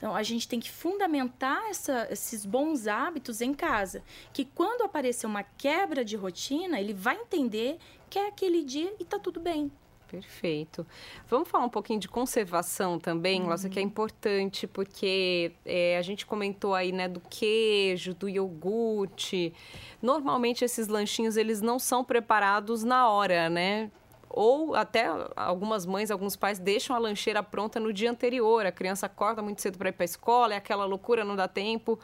Então, 0.00 0.16
a 0.16 0.22
gente 0.22 0.48
tem 0.48 0.58
que 0.58 0.70
fundamentar 0.70 1.62
essa, 1.68 2.08
esses 2.10 2.46
bons 2.46 2.86
hábitos 2.86 3.42
em 3.42 3.52
casa. 3.52 4.02
Que 4.32 4.46
quando 4.46 4.80
aparecer 4.80 5.26
uma 5.26 5.42
quebra 5.42 6.02
de 6.02 6.16
rotina, 6.16 6.80
ele 6.80 6.94
vai 6.94 7.16
entender 7.16 7.76
que 8.08 8.18
é 8.18 8.26
aquele 8.26 8.64
dia 8.64 8.94
e 8.98 9.04
tá 9.04 9.18
tudo 9.18 9.38
bem. 9.38 9.70
Perfeito. 10.08 10.86
Vamos 11.28 11.50
falar 11.50 11.66
um 11.66 11.68
pouquinho 11.68 12.00
de 12.00 12.08
conservação 12.08 12.98
também, 12.98 13.42
uhum. 13.42 13.70
que 13.70 13.78
é 13.78 13.82
importante, 13.82 14.66
porque 14.66 15.52
é, 15.66 15.98
a 15.98 16.02
gente 16.02 16.24
comentou 16.24 16.74
aí, 16.74 16.92
né, 16.92 17.06
do 17.06 17.20
queijo, 17.20 18.14
do 18.14 18.26
iogurte. 18.26 19.52
Normalmente 20.00 20.64
esses 20.64 20.88
lanchinhos, 20.88 21.36
eles 21.36 21.60
não 21.60 21.78
são 21.78 22.02
preparados 22.02 22.82
na 22.82 23.06
hora, 23.10 23.50
né? 23.50 23.90
Ou 24.32 24.76
até 24.76 25.06
algumas 25.34 25.84
mães, 25.84 26.08
alguns 26.08 26.36
pais 26.36 26.58
deixam 26.58 26.94
a 26.94 26.98
lancheira 27.00 27.42
pronta 27.42 27.80
no 27.80 27.92
dia 27.92 28.08
anterior. 28.08 28.64
A 28.64 28.70
criança 28.70 29.06
acorda 29.06 29.42
muito 29.42 29.60
cedo 29.60 29.76
para 29.76 29.88
ir 29.88 29.92
para 29.92 30.04
a 30.04 30.06
escola, 30.06 30.54
é 30.54 30.56
aquela 30.56 30.84
loucura, 30.84 31.24
não 31.24 31.34
dá 31.34 31.48
tempo. 31.48 31.98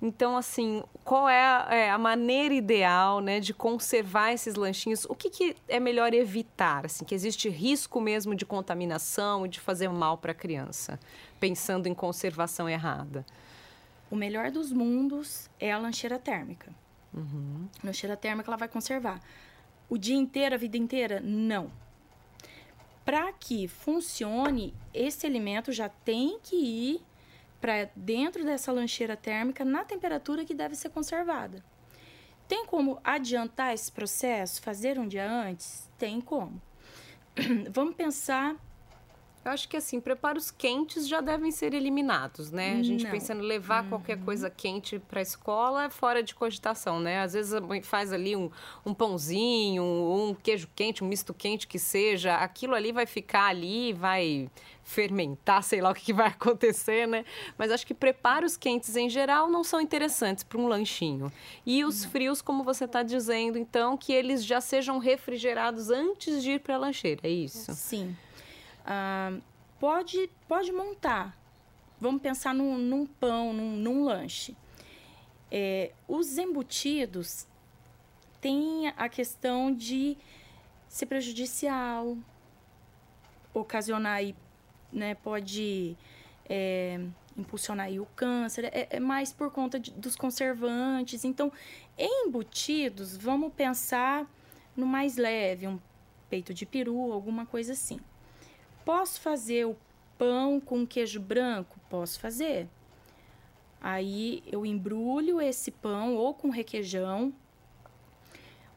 Então, 0.00 0.38
assim, 0.38 0.82
qual 1.04 1.28
é 1.28 1.40
a, 1.40 1.68
é 1.70 1.90
a 1.90 1.98
maneira 1.98 2.54
ideal 2.54 3.20
né, 3.20 3.40
de 3.40 3.52
conservar 3.52 4.32
esses 4.32 4.54
lanchinhos? 4.54 5.04
O 5.04 5.14
que, 5.14 5.28
que, 5.28 5.56
é 5.68 5.78
melhor 5.78 6.14
evitar? 6.14 6.86
Assim, 6.86 7.04
que 7.04 7.14
existe 7.14 7.50
risco 7.50 8.00
mesmo 8.00 8.34
de 8.34 8.46
contaminação 8.46 9.44
e 9.44 9.48
de 9.48 9.60
fazer 9.60 9.88
mal 9.88 10.16
para 10.16 10.32
a 10.32 10.34
criança, 10.34 10.98
pensando 11.38 11.86
em 11.86 11.94
conservação 11.94 12.68
errada? 12.68 13.24
O 14.10 14.16
melhor 14.16 14.50
dos 14.50 14.72
mundos 14.72 15.50
é 15.60 15.70
a 15.70 15.78
lancheira 15.78 16.18
térmica. 16.18 16.72
Uhum. 17.12 17.68
A 17.82 17.86
lancheira 17.86 18.16
térmica 18.16 18.48
ela 18.48 18.56
vai 18.56 18.68
conservar 18.68 19.20
o 19.88 19.96
dia 19.96 20.16
inteiro, 20.16 20.54
a 20.54 20.58
vida 20.58 20.76
inteira? 20.76 21.20
Não. 21.20 21.70
Para 23.04 23.32
que 23.32 23.68
funcione, 23.68 24.74
esse 24.92 25.26
alimento 25.26 25.72
já 25.72 25.88
tem 25.88 26.38
que 26.42 26.56
ir 26.56 27.00
para 27.60 27.88
dentro 27.94 28.44
dessa 28.44 28.72
lancheira 28.72 29.16
térmica 29.16 29.64
na 29.64 29.84
temperatura 29.84 30.44
que 30.44 30.54
deve 30.54 30.74
ser 30.74 30.90
conservada. 30.90 31.64
Tem 32.48 32.66
como 32.66 33.00
adiantar 33.02 33.74
esse 33.74 33.90
processo, 33.90 34.62
fazer 34.62 34.98
um 34.98 35.06
dia 35.06 35.30
antes? 35.30 35.90
Tem 35.98 36.20
como. 36.20 36.60
Vamos 37.70 37.94
pensar 37.94 38.56
eu 39.46 39.52
acho 39.52 39.68
que 39.68 39.76
assim, 39.76 40.00
preparos 40.00 40.50
quentes 40.50 41.06
já 41.06 41.20
devem 41.20 41.52
ser 41.52 41.72
eliminados, 41.72 42.50
né? 42.50 42.78
A 42.80 42.82
gente 42.82 43.04
Não. 43.04 43.10
pensando 43.12 43.44
em 43.44 43.46
levar 43.46 43.84
uhum. 43.84 43.90
qualquer 43.90 44.18
coisa 44.18 44.50
quente 44.50 44.98
para 44.98 45.20
a 45.20 45.22
escola 45.22 45.84
é 45.84 45.88
fora 45.88 46.20
de 46.20 46.34
cogitação, 46.34 46.98
né? 46.98 47.20
Às 47.20 47.32
vezes 47.32 47.54
a 47.54 47.60
mãe 47.60 47.80
faz 47.80 48.12
ali 48.12 48.34
um, 48.34 48.50
um 48.84 48.92
pãozinho, 48.92 49.84
um, 49.84 50.34
queijo 50.34 50.68
quente, 50.74 51.04
um 51.04 51.06
misto 51.06 51.32
quente 51.32 51.68
que 51.68 51.78
seja, 51.78 52.34
aquilo 52.34 52.74
ali 52.74 52.90
vai 52.90 53.06
ficar 53.06 53.46
ali, 53.46 53.92
vai 53.92 54.50
fermentar, 54.82 55.62
sei 55.62 55.80
lá 55.80 55.90
o 55.90 55.94
que, 55.94 56.12
vai 56.12 56.26
acontecer, 56.34 57.06
né? 57.06 57.24
Mas 57.56 57.70
acho 57.70 57.86
que 57.86 57.94
preparos 57.94 58.56
quentes 58.56 58.96
em 58.96 59.08
geral 59.08 59.48
não 59.48 59.62
são 59.62 59.80
interessantes 59.80 60.42
para 60.42 60.58
um 60.58 60.66
lanchinho. 60.66 61.30
E 61.64 61.84
os 61.84 62.04
frios, 62.04 62.42
como 62.42 62.64
você 62.64 62.84
está 62.84 63.04
dizendo, 63.04 63.56
então, 63.58 63.96
que 63.96 64.12
eles 64.12 64.44
já 64.44 64.60
sejam 64.60 64.98
refrigerados 64.98 65.88
antes 65.88 66.42
de 66.42 66.52
ir 66.52 66.60
para 66.60 66.74
a 66.74 66.78
lancheira, 66.78 67.20
é 67.22 67.30
isso? 67.30 67.72
Sim. 67.72 68.16
Ah, 68.88 69.36
pode, 69.80 70.30
pode 70.46 70.70
montar. 70.70 71.36
Vamos 72.00 72.22
pensar 72.22 72.54
num, 72.54 72.78
num 72.78 73.04
pão, 73.04 73.52
num, 73.52 73.76
num 73.76 74.04
lanche. 74.04 74.56
É, 75.50 75.92
os 76.06 76.38
embutidos 76.38 77.48
têm 78.40 78.88
a 78.96 79.08
questão 79.08 79.74
de 79.74 80.16
ser 80.88 81.06
prejudicial, 81.06 82.16
ocasionar 83.52 84.18
aí, 84.18 84.36
né, 84.92 85.16
pode 85.16 85.96
é, 86.48 87.00
impulsionar 87.36 87.86
aí 87.86 87.98
o 87.98 88.06
câncer, 88.14 88.66
é, 88.66 88.86
é 88.90 89.00
mais 89.00 89.32
por 89.32 89.50
conta 89.50 89.80
de, 89.80 89.90
dos 89.90 90.14
conservantes. 90.14 91.24
Então, 91.24 91.52
em 91.98 92.28
embutidos, 92.28 93.16
vamos 93.16 93.52
pensar 93.52 94.30
no 94.76 94.86
mais 94.86 95.16
leve, 95.16 95.66
um 95.66 95.80
peito 96.30 96.54
de 96.54 96.64
peru, 96.64 97.12
alguma 97.12 97.46
coisa 97.46 97.72
assim. 97.72 97.98
Posso 98.86 99.20
fazer 99.20 99.66
o 99.66 99.76
pão 100.16 100.60
com 100.60 100.86
queijo 100.86 101.18
branco? 101.18 101.80
Posso 101.90 102.20
fazer. 102.20 102.68
Aí 103.80 104.44
eu 104.46 104.64
embrulho 104.64 105.40
esse 105.40 105.72
pão 105.72 106.14
ou 106.14 106.32
com 106.32 106.50
requeijão, 106.50 107.34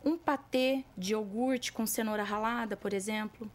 um 0.03 0.17
patê 0.17 0.83
de 0.97 1.13
iogurte 1.13 1.71
com 1.71 1.85
cenoura 1.85 2.23
ralada, 2.23 2.75
por 2.75 2.91
exemplo, 2.91 3.51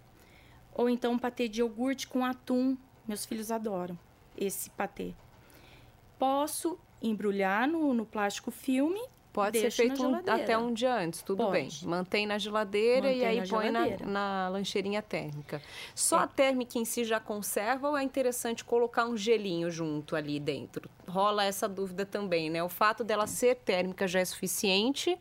ou 0.73 0.89
então 0.89 1.15
um 1.15 1.19
patê 1.19 1.49
de 1.49 1.61
iogurte 1.61 2.07
com 2.07 2.25
atum. 2.25 2.77
Meus 3.05 3.27
filhos 3.27 3.51
adoram 3.51 3.99
esse 4.39 4.71
patê. 4.71 5.13
Posso 6.21 6.79
embrulhar 7.03 7.67
no, 7.67 7.93
no 7.93 8.07
plástico 8.07 8.53
filme 8.53 9.01
Pode 9.35 9.59
ser 9.59 9.71
feito 9.73 10.07
um, 10.07 10.15
até 10.15 10.57
um 10.57 10.73
dia 10.73 10.95
antes, 10.95 11.21
tudo 11.21 11.39
Pode. 11.39 11.51
bem. 11.51 11.69
Mantém 11.83 12.25
na 12.25 12.39
geladeira 12.39 13.09
Mantém 13.09 13.21
e 13.21 13.25
aí 13.25 13.41
na 13.41 13.47
põe 13.49 13.69
na, 13.69 13.87
na, 14.07 14.49
lancheirinha 14.49 15.03
térmica. 15.03 15.61
Só 15.93 16.21
é. 16.21 16.23
a 16.23 16.27
térmica 16.29 16.79
em 16.79 16.85
si 16.85 17.03
já 17.05 17.19
conserva 17.19 17.89
ou 17.89 17.97
é 17.97 18.05
interessante 18.05 18.65
colocar 18.65 19.07
um 19.07 19.17
gelinho 19.17 19.73
junto 19.73 20.15
ali 20.15 20.39
dentro? 20.39 20.89
Rola 21.09 21.45
essa 21.45 21.69
dúvida 21.69 22.07
também, 22.07 22.49
né? 22.49 22.63
O 22.63 22.69
fato 22.69 23.03
dela 23.03 23.27
ser 23.27 23.57
térmica 23.57 24.07
já 24.07 24.21
é 24.21 24.25
suficiente 24.25 25.19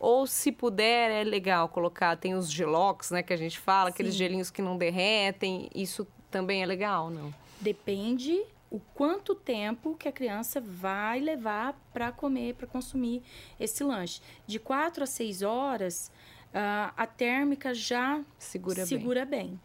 ou 0.00 0.26
se 0.26 0.50
puder 0.50 1.10
é 1.10 1.22
legal 1.22 1.68
colocar, 1.68 2.16
tem 2.16 2.34
os 2.34 2.50
gelox, 2.50 3.10
né, 3.10 3.22
que 3.22 3.34
a 3.34 3.36
gente 3.36 3.58
fala, 3.58 3.90
Sim. 3.90 3.92
aqueles 3.92 4.14
gelinhos 4.14 4.50
que 4.50 4.62
não 4.62 4.78
derretem, 4.78 5.68
isso 5.74 6.06
também 6.30 6.62
é 6.62 6.66
legal, 6.66 7.10
não? 7.10 7.32
Depende 7.60 8.42
o 8.72 8.80
quanto 8.94 9.34
tempo 9.34 9.94
que 9.94 10.08
a 10.08 10.12
criança 10.12 10.58
vai 10.58 11.20
levar 11.20 11.78
para 11.92 12.10
comer, 12.10 12.54
para 12.54 12.66
consumir 12.66 13.22
esse 13.60 13.84
lanche. 13.84 14.22
De 14.46 14.58
quatro 14.58 15.04
a 15.04 15.06
seis 15.06 15.42
horas, 15.42 16.10
uh, 16.48 16.90
a 16.96 17.06
térmica 17.06 17.74
já 17.74 18.24
segura, 18.38 18.86
segura 18.86 19.26
bem. 19.26 19.48
bem. 19.48 19.60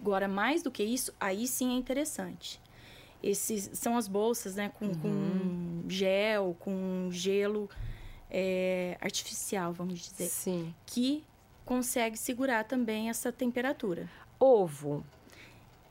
Agora, 0.00 0.26
mais 0.26 0.64
do 0.64 0.70
que 0.70 0.82
isso, 0.82 1.14
aí 1.20 1.46
sim 1.46 1.76
é 1.76 1.78
interessante. 1.78 2.60
Esses 3.22 3.70
são 3.72 3.96
as 3.96 4.08
bolsas, 4.08 4.56
né, 4.56 4.68
com, 4.70 4.86
uhum. 4.86 5.82
com 5.82 5.88
gel, 5.88 6.56
com 6.58 7.08
gelo 7.12 7.70
é, 8.28 8.98
artificial, 9.00 9.72
vamos 9.72 10.00
dizer. 10.00 10.26
Sim. 10.26 10.74
Que 10.84 11.24
consegue 11.64 12.16
segurar 12.16 12.64
também 12.64 13.10
essa 13.10 13.30
temperatura. 13.30 14.10
Ovo 14.40 15.04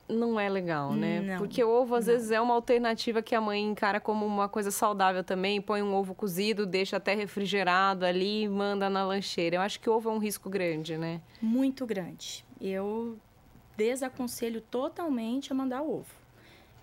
não 0.10 0.39
é 0.39 0.48
legal, 0.48 0.93
né? 0.93 1.22
Não, 1.22 1.38
Porque 1.38 1.63
o 1.63 1.70
ovo, 1.70 1.96
às 1.96 2.08
não. 2.08 2.13
vezes, 2.13 2.32
é 2.32 2.39
uma 2.39 2.54
alternativa 2.54 3.22
que 3.22 3.36
a 3.36 3.41
mãe 3.41 3.63
encara 3.63 4.00
como 4.00 4.26
uma 4.26 4.48
coisa 4.48 4.72
saudável 4.72 5.24
também. 5.24 5.62
Põe 5.62 5.82
um 5.82 5.93
ovo 5.93 6.15
cozido, 6.15 6.65
deixa 6.65 6.98
até 6.98 7.13
refrigerado 7.13 8.06
ali 8.06 8.43
e 8.43 8.50
manda 8.50 8.89
na 8.89 9.06
lancheira. 9.06 9.58
Eu 9.58 9.62
acho 9.62 9.80
que 9.80 9.89
o 9.89 9.93
ovo 9.93 10.10
é 10.10 10.13
um 10.13 10.17
risco 10.17 10.50
grande, 10.50 10.98
né? 10.98 11.22
Muito 11.41 11.86
grande. 11.86 12.46
Eu 12.60 13.17
desaconselho 13.76 14.62
totalmente 14.62 15.52
a 15.52 15.56
mandar 15.56 15.82
ovo 15.84 16.27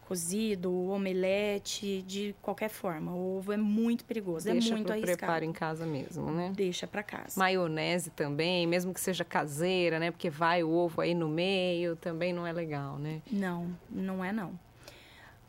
cozido, 0.05 0.73
omelete, 0.91 2.03
de 2.03 2.35
qualquer 2.43 2.69
forma. 2.69 3.13
O 3.13 3.39
ovo 3.39 3.53
é 3.53 3.57
muito 3.57 4.05
perigoso, 4.05 4.47
Deixa 4.47 4.69
é 4.69 4.73
muito 4.73 4.87
pro 4.87 4.93
arriscado. 4.95 5.19
preparo 5.19 5.45
em 5.45 5.53
casa 5.53 5.87
mesmo, 5.87 6.31
né? 6.31 6.53
Deixa 6.55 6.87
para 6.87 7.03
casa. 7.03 7.39
Maionese 7.39 8.11
também, 8.11 8.67
mesmo 8.67 8.93
que 8.93 9.01
seja 9.01 9.25
caseira, 9.25 9.99
né? 9.99 10.11
Porque 10.11 10.29
vai 10.31 10.63
o 10.63 10.71
ovo 10.71 11.01
aí 11.01 11.15
no 11.15 11.29
meio, 11.29 11.97
também 11.97 12.33
não 12.33 12.47
é 12.47 12.53
legal, 12.53 12.99
né? 12.99 13.23
Não, 13.31 13.75
não 13.91 14.25
é 14.25 14.33
não. 14.33 14.59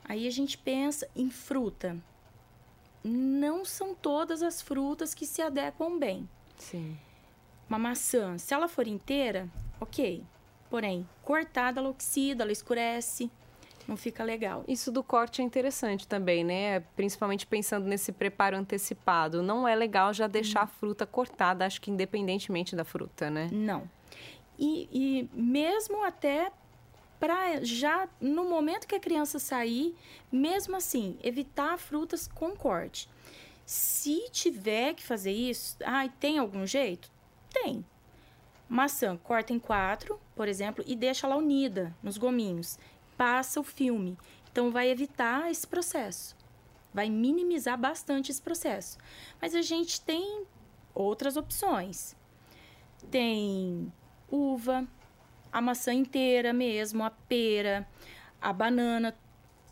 Aí 0.03 0.27
a 0.27 0.31
gente 0.31 0.57
pensa 0.57 1.07
em 1.15 1.29
fruta. 1.29 1.97
Não 3.03 3.63
são 3.65 3.93
todas 3.93 4.41
as 4.41 4.61
frutas 4.61 5.13
que 5.13 5.25
se 5.25 5.41
adequam 5.41 5.99
bem. 5.99 6.27
Sim. 6.57 6.97
Uma 7.69 7.77
maçã, 7.77 8.37
se 8.37 8.53
ela 8.53 8.67
for 8.67 8.87
inteira, 8.87 9.49
ok. 9.79 10.23
Porém, 10.69 11.07
cortada, 11.23 11.79
ela 11.79 11.89
oxida, 11.89 12.43
ela 12.43 12.51
escurece 12.51 13.29
não 13.87 13.95
fica 13.95 14.23
legal. 14.23 14.63
Isso 14.67 14.91
do 14.91 15.03
corte 15.03 15.41
é 15.41 15.45
interessante 15.45 16.07
também, 16.07 16.43
né? 16.43 16.79
Principalmente 16.95 17.45
pensando 17.45 17.85
nesse 17.85 18.11
preparo 18.11 18.57
antecipado. 18.57 19.43
Não 19.43 19.67
é 19.67 19.75
legal 19.75 20.13
já 20.13 20.27
deixar 20.27 20.61
a 20.61 20.67
fruta 20.67 21.05
cortada, 21.05 21.65
acho 21.65 21.81
que 21.81 21.91
independentemente 21.91 22.75
da 22.75 22.83
fruta, 22.83 23.29
né? 23.29 23.49
Não. 23.51 23.89
E, 24.57 24.89
e 24.91 25.29
mesmo 25.33 26.03
até 26.03 26.51
para 27.19 27.63
já 27.63 28.07
no 28.19 28.49
momento 28.49 28.87
que 28.87 28.95
a 28.95 28.99
criança 28.99 29.39
sair, 29.39 29.95
mesmo 30.31 30.75
assim, 30.75 31.17
evitar 31.23 31.77
frutas 31.77 32.27
com 32.27 32.55
corte. 32.55 33.09
Se 33.65 34.29
tiver 34.31 34.93
que 34.93 35.03
fazer 35.03 35.31
isso, 35.31 35.77
ah, 35.83 36.07
tem 36.19 36.37
algum 36.37 36.65
jeito? 36.67 37.11
Tem. 37.49 37.85
Maçã, 38.67 39.17
corta 39.17 39.53
em 39.53 39.59
quatro, 39.59 40.19
por 40.35 40.47
exemplo, 40.47 40.83
e 40.87 40.95
deixa 40.95 41.27
ela 41.27 41.35
unida 41.35 41.95
nos 42.01 42.17
gominhos. 42.17 42.79
Passa 43.17 43.59
o 43.59 43.63
filme. 43.63 44.17
Então, 44.51 44.71
vai 44.71 44.89
evitar 44.89 45.51
esse 45.51 45.67
processo. 45.67 46.35
Vai 46.93 47.09
minimizar 47.09 47.77
bastante 47.77 48.31
esse 48.31 48.41
processo. 48.41 48.97
Mas 49.41 49.53
a 49.53 49.61
gente 49.61 50.01
tem 50.01 50.45
outras 50.93 51.37
opções. 51.37 52.15
Tem 53.11 53.91
uva, 54.29 54.87
a 55.51 55.61
maçã 55.61 55.93
inteira 55.93 56.51
mesmo, 56.51 57.03
a 57.03 57.09
pera, 57.09 57.87
a 58.41 58.51
banana, 58.51 59.15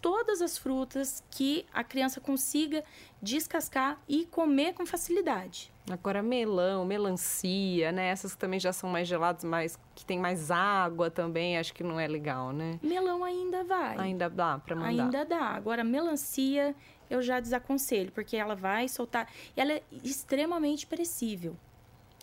todas 0.01 0.41
as 0.41 0.57
frutas 0.57 1.23
que 1.29 1.65
a 1.73 1.83
criança 1.83 2.21
consiga 2.21 2.83
descascar 3.21 4.01
e 4.07 4.25
comer 4.25 4.73
com 4.73 4.85
facilidade. 4.85 5.72
Agora 5.89 6.23
melão, 6.23 6.85
melancia, 6.85 7.91
né? 7.91 8.07
Essas 8.07 8.33
que 8.33 8.39
também 8.39 8.59
já 8.59 8.71
são 8.71 8.89
mais 8.89 9.07
geladas, 9.07 9.43
mas 9.43 9.77
que 9.93 10.05
tem 10.05 10.17
mais 10.17 10.49
água 10.49 11.11
também, 11.11 11.57
acho 11.57 11.73
que 11.73 11.83
não 11.83 11.99
é 11.99 12.07
legal, 12.07 12.53
né? 12.53 12.79
Melão 12.81 13.23
ainda 13.23 13.63
vai. 13.65 13.97
Ainda 13.97 14.29
dá 14.29 14.57
para 14.59 14.75
mandar. 14.77 14.89
Ainda 14.89 15.25
dá. 15.25 15.47
Agora 15.47 15.83
melancia 15.83 16.73
eu 17.09 17.21
já 17.21 17.39
desaconselho, 17.39 18.11
porque 18.11 18.37
ela 18.37 18.55
vai 18.55 18.87
soltar, 18.87 19.27
ela 19.55 19.73
é 19.73 19.83
extremamente 20.03 20.87
perecível. 20.87 21.55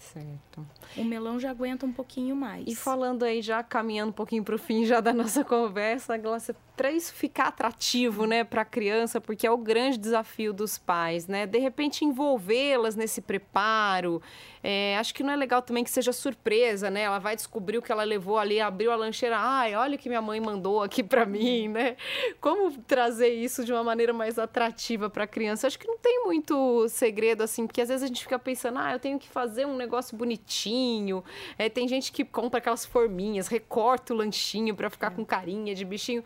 Certo. 0.00 0.66
O 0.96 1.04
melão 1.04 1.38
já 1.38 1.50
aguenta 1.50 1.84
um 1.84 1.92
pouquinho 1.92 2.34
mais. 2.34 2.66
E 2.66 2.74
falando 2.74 3.22
aí, 3.22 3.42
já 3.42 3.62
caminhando 3.62 4.08
um 4.08 4.12
pouquinho 4.12 4.42
para 4.42 4.54
o 4.54 4.58
fim 4.58 4.86
já 4.86 4.98
da 5.00 5.12
nossa 5.12 5.44
conversa, 5.44 6.16
Glaucia, 6.16 6.56
para 6.80 6.90
isso 6.90 7.12
ficar 7.12 7.48
atrativo, 7.48 8.24
né, 8.24 8.42
para 8.42 8.62
a 8.62 8.64
criança, 8.64 9.20
porque 9.20 9.46
é 9.46 9.50
o 9.50 9.58
grande 9.58 9.98
desafio 9.98 10.50
dos 10.50 10.78
pais, 10.78 11.26
né? 11.26 11.46
De 11.46 11.58
repente 11.58 12.06
envolvê-las 12.06 12.96
nesse 12.96 13.20
preparo. 13.20 14.22
É, 14.62 14.96
acho 14.98 15.14
que 15.14 15.22
não 15.22 15.32
é 15.32 15.36
legal 15.36 15.60
também 15.60 15.84
que 15.84 15.90
seja 15.90 16.10
surpresa, 16.10 16.90
né? 16.90 17.02
Ela 17.02 17.18
vai 17.18 17.36
descobrir 17.36 17.76
o 17.76 17.82
que 17.82 17.92
ela 17.92 18.02
levou 18.02 18.38
ali, 18.38 18.60
abriu 18.60 18.92
a 18.92 18.96
lancheira, 18.96 19.36
ai, 19.38 19.74
olha 19.74 19.96
o 19.96 19.98
que 19.98 20.08
minha 20.08 20.22
mãe 20.22 20.40
mandou 20.40 20.82
aqui 20.82 21.02
para 21.02 21.26
mim, 21.26 21.68
né? 21.68 21.96
Como 22.40 22.70
trazer 22.82 23.28
isso 23.28 23.62
de 23.62 23.72
uma 23.72 23.84
maneira 23.84 24.14
mais 24.14 24.38
atrativa 24.38 25.10
para 25.10 25.24
a 25.24 25.26
criança? 25.26 25.66
Acho 25.66 25.78
que 25.78 25.86
não 25.86 25.98
tem 25.98 26.24
muito 26.24 26.88
segredo 26.88 27.42
assim, 27.42 27.66
porque 27.66 27.82
às 27.82 27.90
vezes 27.90 28.04
a 28.04 28.06
gente 28.06 28.22
fica 28.22 28.38
pensando, 28.38 28.78
ah, 28.78 28.92
eu 28.92 28.98
tenho 28.98 29.18
que 29.18 29.28
fazer 29.28 29.66
um 29.66 29.76
negócio 29.76 30.16
bonitinho. 30.16 31.22
É, 31.58 31.68
tem 31.68 31.86
gente 31.86 32.10
que 32.10 32.24
compra 32.24 32.56
aquelas 32.56 32.86
forminhas, 32.86 33.48
recorta 33.48 34.14
o 34.14 34.16
lanchinho 34.16 34.74
para 34.74 34.88
ficar 34.88 35.12
é. 35.12 35.14
com 35.14 35.26
carinha 35.26 35.74
de 35.74 35.84
bichinho 35.84 36.24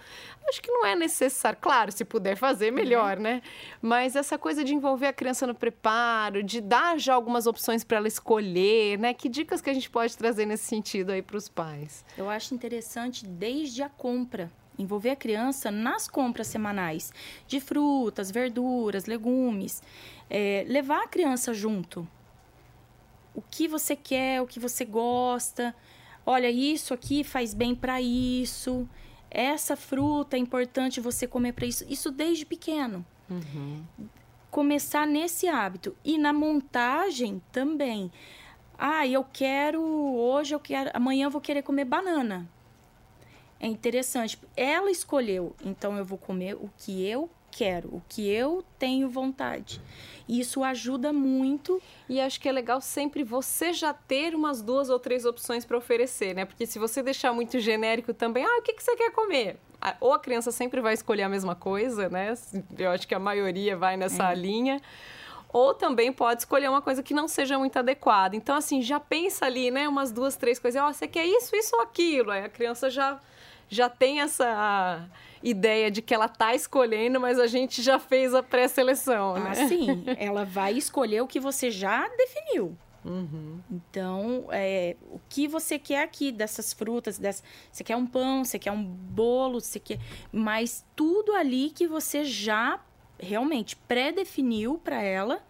acho 0.49 0.61
que 0.61 0.71
não 0.71 0.85
é 0.85 0.95
necessário. 0.95 1.59
Claro, 1.61 1.91
se 1.93 2.05
puder 2.05 2.37
fazer, 2.37 2.71
uhum. 2.71 2.77
melhor, 2.77 3.17
uhum. 3.17 3.23
né? 3.23 3.43
Mas 3.81 4.17
essa 4.17 4.39
coisa 4.39 4.65
de 4.65 4.75
envolver 4.75 5.07
a 5.07 5.13
criança 5.13 5.47
no 5.47 5.55
preparo, 5.55 6.43
de 6.43 6.61
dar 6.61 6.99
já 6.99 7.15
algumas 7.15 7.47
opções 7.47 7.85
para 7.85 7.99
ela 7.99 8.09
escolher, 8.09 8.99
né? 8.99 9.15
Que 9.15 9.29
dicas 9.29 9.61
que 9.61 9.71
a 9.71 9.75
gente 9.75 9.91
pode 9.91 10.17
trazer 10.17 10.47
nesse 10.47 10.65
sentido 10.65 11.11
aí 11.11 11.23
para 11.23 11.37
os 11.37 11.49
pais? 11.49 12.05
Eu 12.17 12.29
acho 12.29 12.55
interessante 12.55 13.27
desde 13.27 13.83
a 13.83 13.89
compra. 13.89 14.51
Envolver 14.77 15.11
a 15.11 15.17
criança 15.17 15.71
nas 15.71 16.09
compras 16.09 16.49
semanais 16.49 17.13
de 17.47 17.61
frutas, 17.61 18.31
verduras, 18.31 19.07
legumes. 19.07 19.83
É, 20.29 20.65
levar 20.67 21.05
a 21.05 21.09
criança 21.09 21.55
junto. 21.55 22.07
O 23.33 23.41
que 23.43 23.69
você 23.69 23.95
quer, 23.95 24.43
o 24.43 24.47
que 24.47 24.59
você 24.59 24.85
gosta. 24.85 25.75
Olha, 26.27 26.51
isso 26.51 26.93
aqui 26.93 27.23
faz 27.23 27.55
bem 27.55 27.75
para 27.75 28.01
isso 28.01 28.89
essa 29.35 29.75
fruta 29.75 30.37
é 30.37 30.39
importante 30.39 31.01
você 31.01 31.27
comer 31.27 31.53
para 31.53 31.67
isso. 31.67 31.85
Isso 31.89 32.11
desde 32.11 32.47
pequeno. 32.47 33.05
Uhum. 33.29 33.83
Começar 34.51 35.07
nesse 35.07 35.49
hábito. 35.49 35.97
E 36.05 36.17
na 36.17 36.33
montagem 36.33 37.43
também. 37.51 38.13
Ah, 38.79 39.07
eu 39.07 39.27
quero. 39.33 39.83
Hoje 39.83 40.55
eu 40.55 40.61
quero. 40.61 40.91
Amanhã 40.95 41.27
eu 41.27 41.31
vou 41.31 41.41
querer 41.41 41.63
comer 41.63 41.85
banana. 41.85 42.49
É 43.59 43.67
interessante. 43.67 44.39
Ela 44.57 44.91
escolheu, 44.91 45.57
então 45.65 45.97
eu 45.97 46.05
vou 46.05 46.19
comer 46.19 46.55
o 46.55 46.71
que 46.77 47.05
eu 47.05 47.29
quero, 47.57 47.89
o 47.89 48.03
que 48.09 48.29
eu 48.29 48.65
tenho 48.79 49.09
vontade. 49.09 49.81
E 50.27 50.41
isso 50.41 50.65
ajuda 50.65 51.13
muito. 51.13 51.81
E 52.09 52.21
acho 52.21 52.41
que 52.41 52.49
é 52.49 52.53
legal 52.53 52.81
sempre 52.81 53.23
você 53.23 53.73
já 53.73 53.95
ter 53.95 54.35
umas 54.35 54.61
duas 54.61 54.91
ou 54.91 54.99
três 54.99 55.25
opções 55.25 55.65
para 55.65 55.79
oferecer, 55.79 56.35
né? 56.35 56.45
Porque 56.45 56.67
se 56.67 56.81
você 56.81 57.01
deixar 57.01 57.33
muito 57.33 57.61
genérico 57.61 58.13
também, 58.13 58.45
ah, 58.45 58.59
o 58.59 58.63
que, 58.63 58.73
que 58.73 58.83
você 58.83 58.97
quer 58.97 59.13
comer? 59.13 59.57
Ou 60.01 60.13
a 60.13 60.19
criança 60.19 60.51
sempre 60.51 60.81
vai 60.81 60.95
escolher 60.95 61.23
a 61.23 61.29
mesma 61.29 61.55
coisa, 61.55 62.09
né? 62.09 62.35
Eu 62.77 62.91
acho 62.91 63.07
que 63.07 63.15
a 63.15 63.19
maioria 63.19 63.77
vai 63.77 63.97
nessa 63.97 64.33
é. 64.33 64.35
linha 64.35 64.81
ou 65.55 65.73
também 65.73 66.13
pode 66.13 66.41
escolher 66.41 66.69
uma 66.69 66.83
coisa 66.83 67.01
que 67.01 67.15
não 67.15 67.29
seja 67.29 67.57
muito 67.57 67.79
adequada. 67.79 68.35
Então, 68.35 68.57
assim, 68.57 68.83
já 68.83 68.99
pensa 68.99 69.47
ali, 69.47 69.71
né? 69.71 69.89
Umas 69.89 70.11
duas, 70.11 70.35
três 70.35 70.59
coisas. 70.59 70.83
Ó, 70.83 70.89
oh, 70.89 70.93
você 70.93 71.07
quer 71.07 71.25
isso, 71.25 71.55
isso 71.55 71.77
ou 71.77 71.83
aquilo? 71.83 72.33
Aí 72.33 72.45
a 72.45 72.49
criança 72.49 72.91
já, 72.91 73.21
já 73.69 73.89
tem 73.89 74.21
essa 74.21 75.09
ideia 75.43 75.91
de 75.91 76.01
que 76.01 76.15
ela 76.15 76.29
tá 76.29 76.55
escolhendo, 76.55 77.21
mas 77.21 77.39
a 77.39 77.47
gente 77.47 77.83
já 77.83 77.99
fez 77.99 78.35
a 78.35 78.43
pré-seleção, 78.43 79.35
né? 79.35 79.51
Ah, 79.51 79.69
sim. 79.69 80.05
ela 80.19 80.45
vai 80.45 80.73
escolher 80.73 81.21
o 81.21 81.27
que 81.27 81.39
você 81.39 81.71
já 81.71 82.09
definiu. 82.09 82.77
Uhum. 83.05 83.61
Então, 83.71 84.47
é, 84.51 84.97
o 85.11 85.21
que 85.29 85.47
você 85.47 85.79
quer 85.79 86.03
aqui 86.03 86.33
dessas 86.33 86.73
frutas? 86.73 87.19
Dessa, 87.19 87.43
você 87.71 87.85
quer 87.85 87.97
um 87.97 88.07
pão, 88.07 88.45
você 88.45 88.59
quer 88.59 88.73
um 88.73 88.83
bolo, 88.83 89.61
você 89.61 89.79
quer. 89.79 89.99
Mas 90.33 90.85
tudo 90.97 91.33
ali 91.33 91.71
que 91.71 91.87
você 91.87 92.25
já 92.25 92.81
realmente 93.21 93.77
pré-definiu 93.77 94.81
para 94.83 95.03
ela 95.03 95.43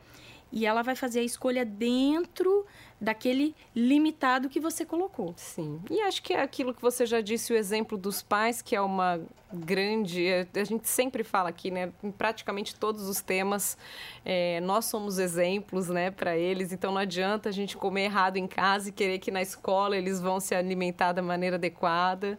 e 0.55 0.65
ela 0.65 0.83
vai 0.83 0.95
fazer 0.95 1.19
a 1.19 1.23
escolha 1.25 1.65
dentro 1.65 2.65
daquele 3.01 3.57
limitado 3.75 4.49
que 4.49 4.61
você 4.61 4.87
colocou. 4.87 5.35
Sim. 5.37 5.81
E 5.91 6.01
acho 6.01 6.23
que 6.23 6.33
é 6.33 6.41
aquilo 6.41 6.73
que 6.73 6.81
você 6.81 7.05
já 7.05 7.21
disse, 7.21 7.53
o 7.53 7.57
exemplo 7.57 7.99
dos 7.99 8.23
pais, 8.23 8.63
que 8.63 8.77
é 8.77 8.81
uma 8.81 9.21
grande. 9.53 10.29
A 10.55 10.63
gente 10.63 10.89
sempre 10.89 11.25
fala 11.25 11.49
aqui, 11.49 11.73
né? 11.73 11.93
Em 12.05 12.13
praticamente 12.13 12.77
todos 12.77 13.09
os 13.09 13.21
temas, 13.21 13.77
é, 14.25 14.61
nós 14.61 14.85
somos 14.85 15.19
exemplos, 15.19 15.89
né, 15.89 16.13
para 16.13 16.37
eles. 16.37 16.73
Então 16.73 16.93
não 16.93 17.01
adianta 17.01 17.49
a 17.49 17.53
gente 17.53 17.77
comer 17.77 18.05
errado 18.05 18.37
em 18.37 18.47
casa 18.47 18.91
e 18.91 18.93
querer 18.93 19.19
que 19.19 19.33
na 19.33 19.43
escola 19.43 19.97
eles 19.97 20.21
vão 20.21 20.39
se 20.39 20.55
alimentar 20.55 21.13
da 21.13 21.21
maneira 21.21 21.57
adequada. 21.57 22.39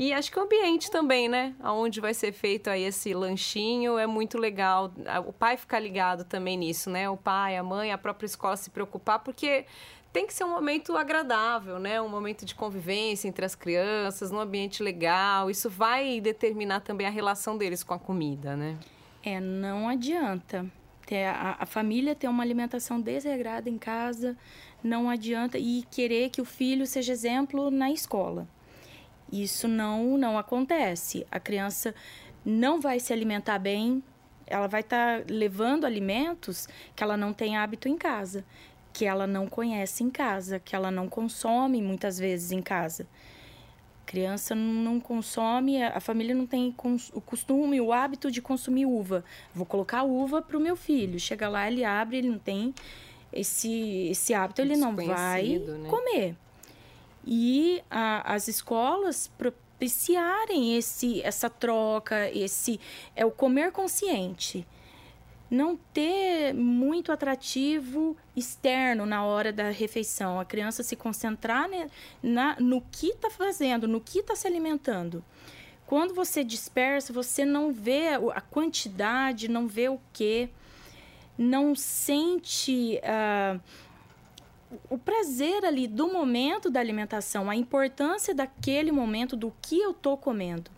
E 0.00 0.14
acho 0.14 0.32
que 0.32 0.38
o 0.38 0.42
ambiente 0.42 0.90
também, 0.90 1.28
né? 1.28 1.54
Onde 1.62 2.00
vai 2.00 2.14
ser 2.14 2.32
feito 2.32 2.70
aí 2.70 2.84
esse 2.84 3.12
lanchinho 3.12 3.98
é 3.98 4.06
muito 4.06 4.38
legal. 4.38 4.90
O 5.26 5.32
pai 5.32 5.58
ficar 5.58 5.78
ligado 5.78 6.24
também 6.24 6.56
nisso, 6.56 6.88
né? 6.88 7.10
O 7.10 7.18
pai, 7.18 7.54
a 7.58 7.62
mãe, 7.62 7.92
a 7.92 7.98
própria 7.98 8.24
escola 8.24 8.56
se 8.56 8.70
preocupar, 8.70 9.18
porque 9.18 9.66
tem 10.10 10.26
que 10.26 10.32
ser 10.32 10.44
um 10.44 10.52
momento 10.52 10.96
agradável, 10.96 11.78
né? 11.78 12.00
Um 12.00 12.08
momento 12.08 12.46
de 12.46 12.54
convivência 12.54 13.28
entre 13.28 13.44
as 13.44 13.54
crianças, 13.54 14.30
num 14.30 14.40
ambiente 14.40 14.82
legal. 14.82 15.50
Isso 15.50 15.68
vai 15.68 16.18
determinar 16.18 16.80
também 16.80 17.06
a 17.06 17.10
relação 17.10 17.58
deles 17.58 17.84
com 17.84 17.92
a 17.92 17.98
comida, 17.98 18.56
né? 18.56 18.78
É, 19.22 19.38
não 19.38 19.86
adianta. 19.86 20.64
Ter 21.04 21.26
a, 21.26 21.56
a 21.60 21.66
família 21.66 22.14
ter 22.14 22.26
uma 22.26 22.42
alimentação 22.42 22.98
desregrada 22.98 23.68
em 23.68 23.76
casa, 23.76 24.34
não 24.82 25.10
adianta. 25.10 25.58
E 25.58 25.84
querer 25.90 26.30
que 26.30 26.40
o 26.40 26.46
filho 26.46 26.86
seja 26.86 27.12
exemplo 27.12 27.70
na 27.70 27.90
escola. 27.90 28.48
Isso 29.32 29.68
não, 29.68 30.16
não 30.18 30.38
acontece. 30.38 31.26
A 31.30 31.38
criança 31.38 31.94
não 32.44 32.80
vai 32.80 32.98
se 32.98 33.12
alimentar 33.12 33.58
bem, 33.58 34.02
ela 34.46 34.66
vai 34.66 34.80
estar 34.80 35.20
tá 35.20 35.24
levando 35.28 35.84
alimentos 35.84 36.68
que 36.96 37.02
ela 37.02 37.16
não 37.16 37.32
tem 37.32 37.56
hábito 37.56 37.88
em 37.88 37.96
casa, 37.96 38.44
que 38.92 39.06
ela 39.06 39.26
não 39.26 39.46
conhece 39.46 40.02
em 40.02 40.10
casa, 40.10 40.58
que 40.58 40.74
ela 40.74 40.90
não 40.90 41.08
consome 41.08 41.80
muitas 41.80 42.18
vezes 42.18 42.50
em 42.50 42.60
casa. 42.60 43.06
A 44.02 44.10
criança 44.10 44.56
não 44.56 44.98
consome, 44.98 45.80
a 45.80 46.00
família 46.00 46.34
não 46.34 46.46
tem 46.46 46.74
o 47.12 47.20
costume, 47.20 47.80
o 47.80 47.92
hábito 47.92 48.28
de 48.28 48.42
consumir 48.42 48.84
uva. 48.84 49.24
Vou 49.54 49.64
colocar 49.64 50.02
uva 50.02 50.42
para 50.42 50.56
o 50.56 50.60
meu 50.60 50.74
filho. 50.74 51.20
Chega 51.20 51.48
lá, 51.48 51.70
ele 51.70 51.84
abre, 51.84 52.16
ele 52.16 52.28
não 52.28 52.38
tem 52.38 52.74
esse, 53.32 54.08
esse 54.10 54.34
hábito, 54.34 54.60
ele 54.60 54.76
não 54.76 54.96
vai 54.96 55.60
né? 55.60 55.88
comer 55.88 56.36
e 57.26 57.82
a, 57.90 58.34
as 58.34 58.48
escolas 58.48 59.30
propiciarem 59.38 60.76
esse, 60.76 61.22
essa 61.22 61.48
troca, 61.48 62.30
esse 62.30 62.80
é 63.14 63.24
o 63.24 63.30
comer 63.30 63.72
consciente. 63.72 64.66
Não 65.50 65.76
ter 65.92 66.54
muito 66.54 67.10
atrativo 67.10 68.16
externo 68.36 69.04
na 69.04 69.24
hora 69.24 69.52
da 69.52 69.70
refeição. 69.70 70.38
A 70.38 70.44
criança 70.44 70.82
se 70.82 70.94
concentrar 70.94 71.68
ne, 71.68 71.90
na, 72.22 72.56
no 72.60 72.80
que 72.80 73.08
está 73.08 73.28
fazendo, 73.30 73.88
no 73.88 74.00
que 74.00 74.20
está 74.20 74.36
se 74.36 74.46
alimentando. 74.46 75.24
Quando 75.86 76.14
você 76.14 76.44
dispersa, 76.44 77.12
você 77.12 77.44
não 77.44 77.72
vê 77.72 78.10
a 78.32 78.40
quantidade, 78.40 79.48
não 79.48 79.66
vê 79.66 79.88
o 79.88 79.98
que, 80.12 80.48
não 81.36 81.74
sente 81.74 83.00
uh, 83.02 83.60
o 84.88 84.96
prazer 84.96 85.64
ali 85.64 85.86
do 85.86 86.12
momento 86.12 86.70
da 86.70 86.80
alimentação, 86.80 87.50
a 87.50 87.56
importância 87.56 88.34
daquele 88.34 88.92
momento, 88.92 89.36
do 89.36 89.52
que 89.60 89.78
eu 89.78 89.90
estou 89.90 90.16
comendo. 90.16 90.70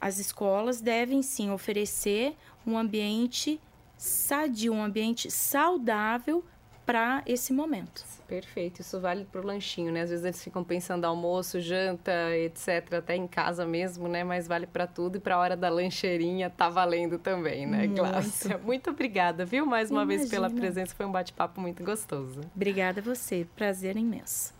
As 0.00 0.18
escolas 0.18 0.80
devem 0.80 1.22
sim 1.22 1.50
oferecer 1.50 2.36
um 2.66 2.76
ambiente 2.76 3.60
sadio, 3.96 4.72
um 4.72 4.82
ambiente 4.82 5.30
saudável 5.30 6.44
para 6.84 7.22
esse 7.26 7.52
momento. 7.52 8.04
Perfeito, 8.26 8.80
isso 8.80 8.98
vale 9.00 9.24
para 9.24 9.40
o 9.40 9.46
lanchinho, 9.46 9.92
né? 9.92 10.02
Às 10.02 10.10
vezes 10.10 10.24
eles 10.24 10.42
ficam 10.42 10.64
pensando 10.64 11.04
almoço, 11.04 11.60
janta, 11.60 12.12
etc, 12.36 12.94
até 12.94 13.14
em 13.14 13.26
casa 13.26 13.66
mesmo, 13.66 14.08
né? 14.08 14.24
Mas 14.24 14.48
vale 14.48 14.66
para 14.66 14.86
tudo 14.86 15.16
e 15.16 15.20
para 15.20 15.34
a 15.34 15.38
hora 15.38 15.56
da 15.56 15.68
lancheirinha 15.68 16.48
tá 16.48 16.68
valendo 16.68 17.18
também, 17.18 17.66
né, 17.66 17.88
Cláudia? 17.88 18.58
Muito 18.64 18.90
obrigada, 18.90 19.44
viu? 19.44 19.66
Mais 19.66 19.90
uma 19.90 20.02
Imagina. 20.02 20.18
vez 20.18 20.30
pela 20.30 20.50
presença, 20.50 20.94
foi 20.94 21.04
um 21.04 21.12
bate-papo 21.12 21.60
muito 21.60 21.84
gostoso. 21.84 22.40
Obrigada 22.54 23.00
a 23.00 23.02
você, 23.02 23.46
prazer 23.54 23.96
imenso. 23.96 24.54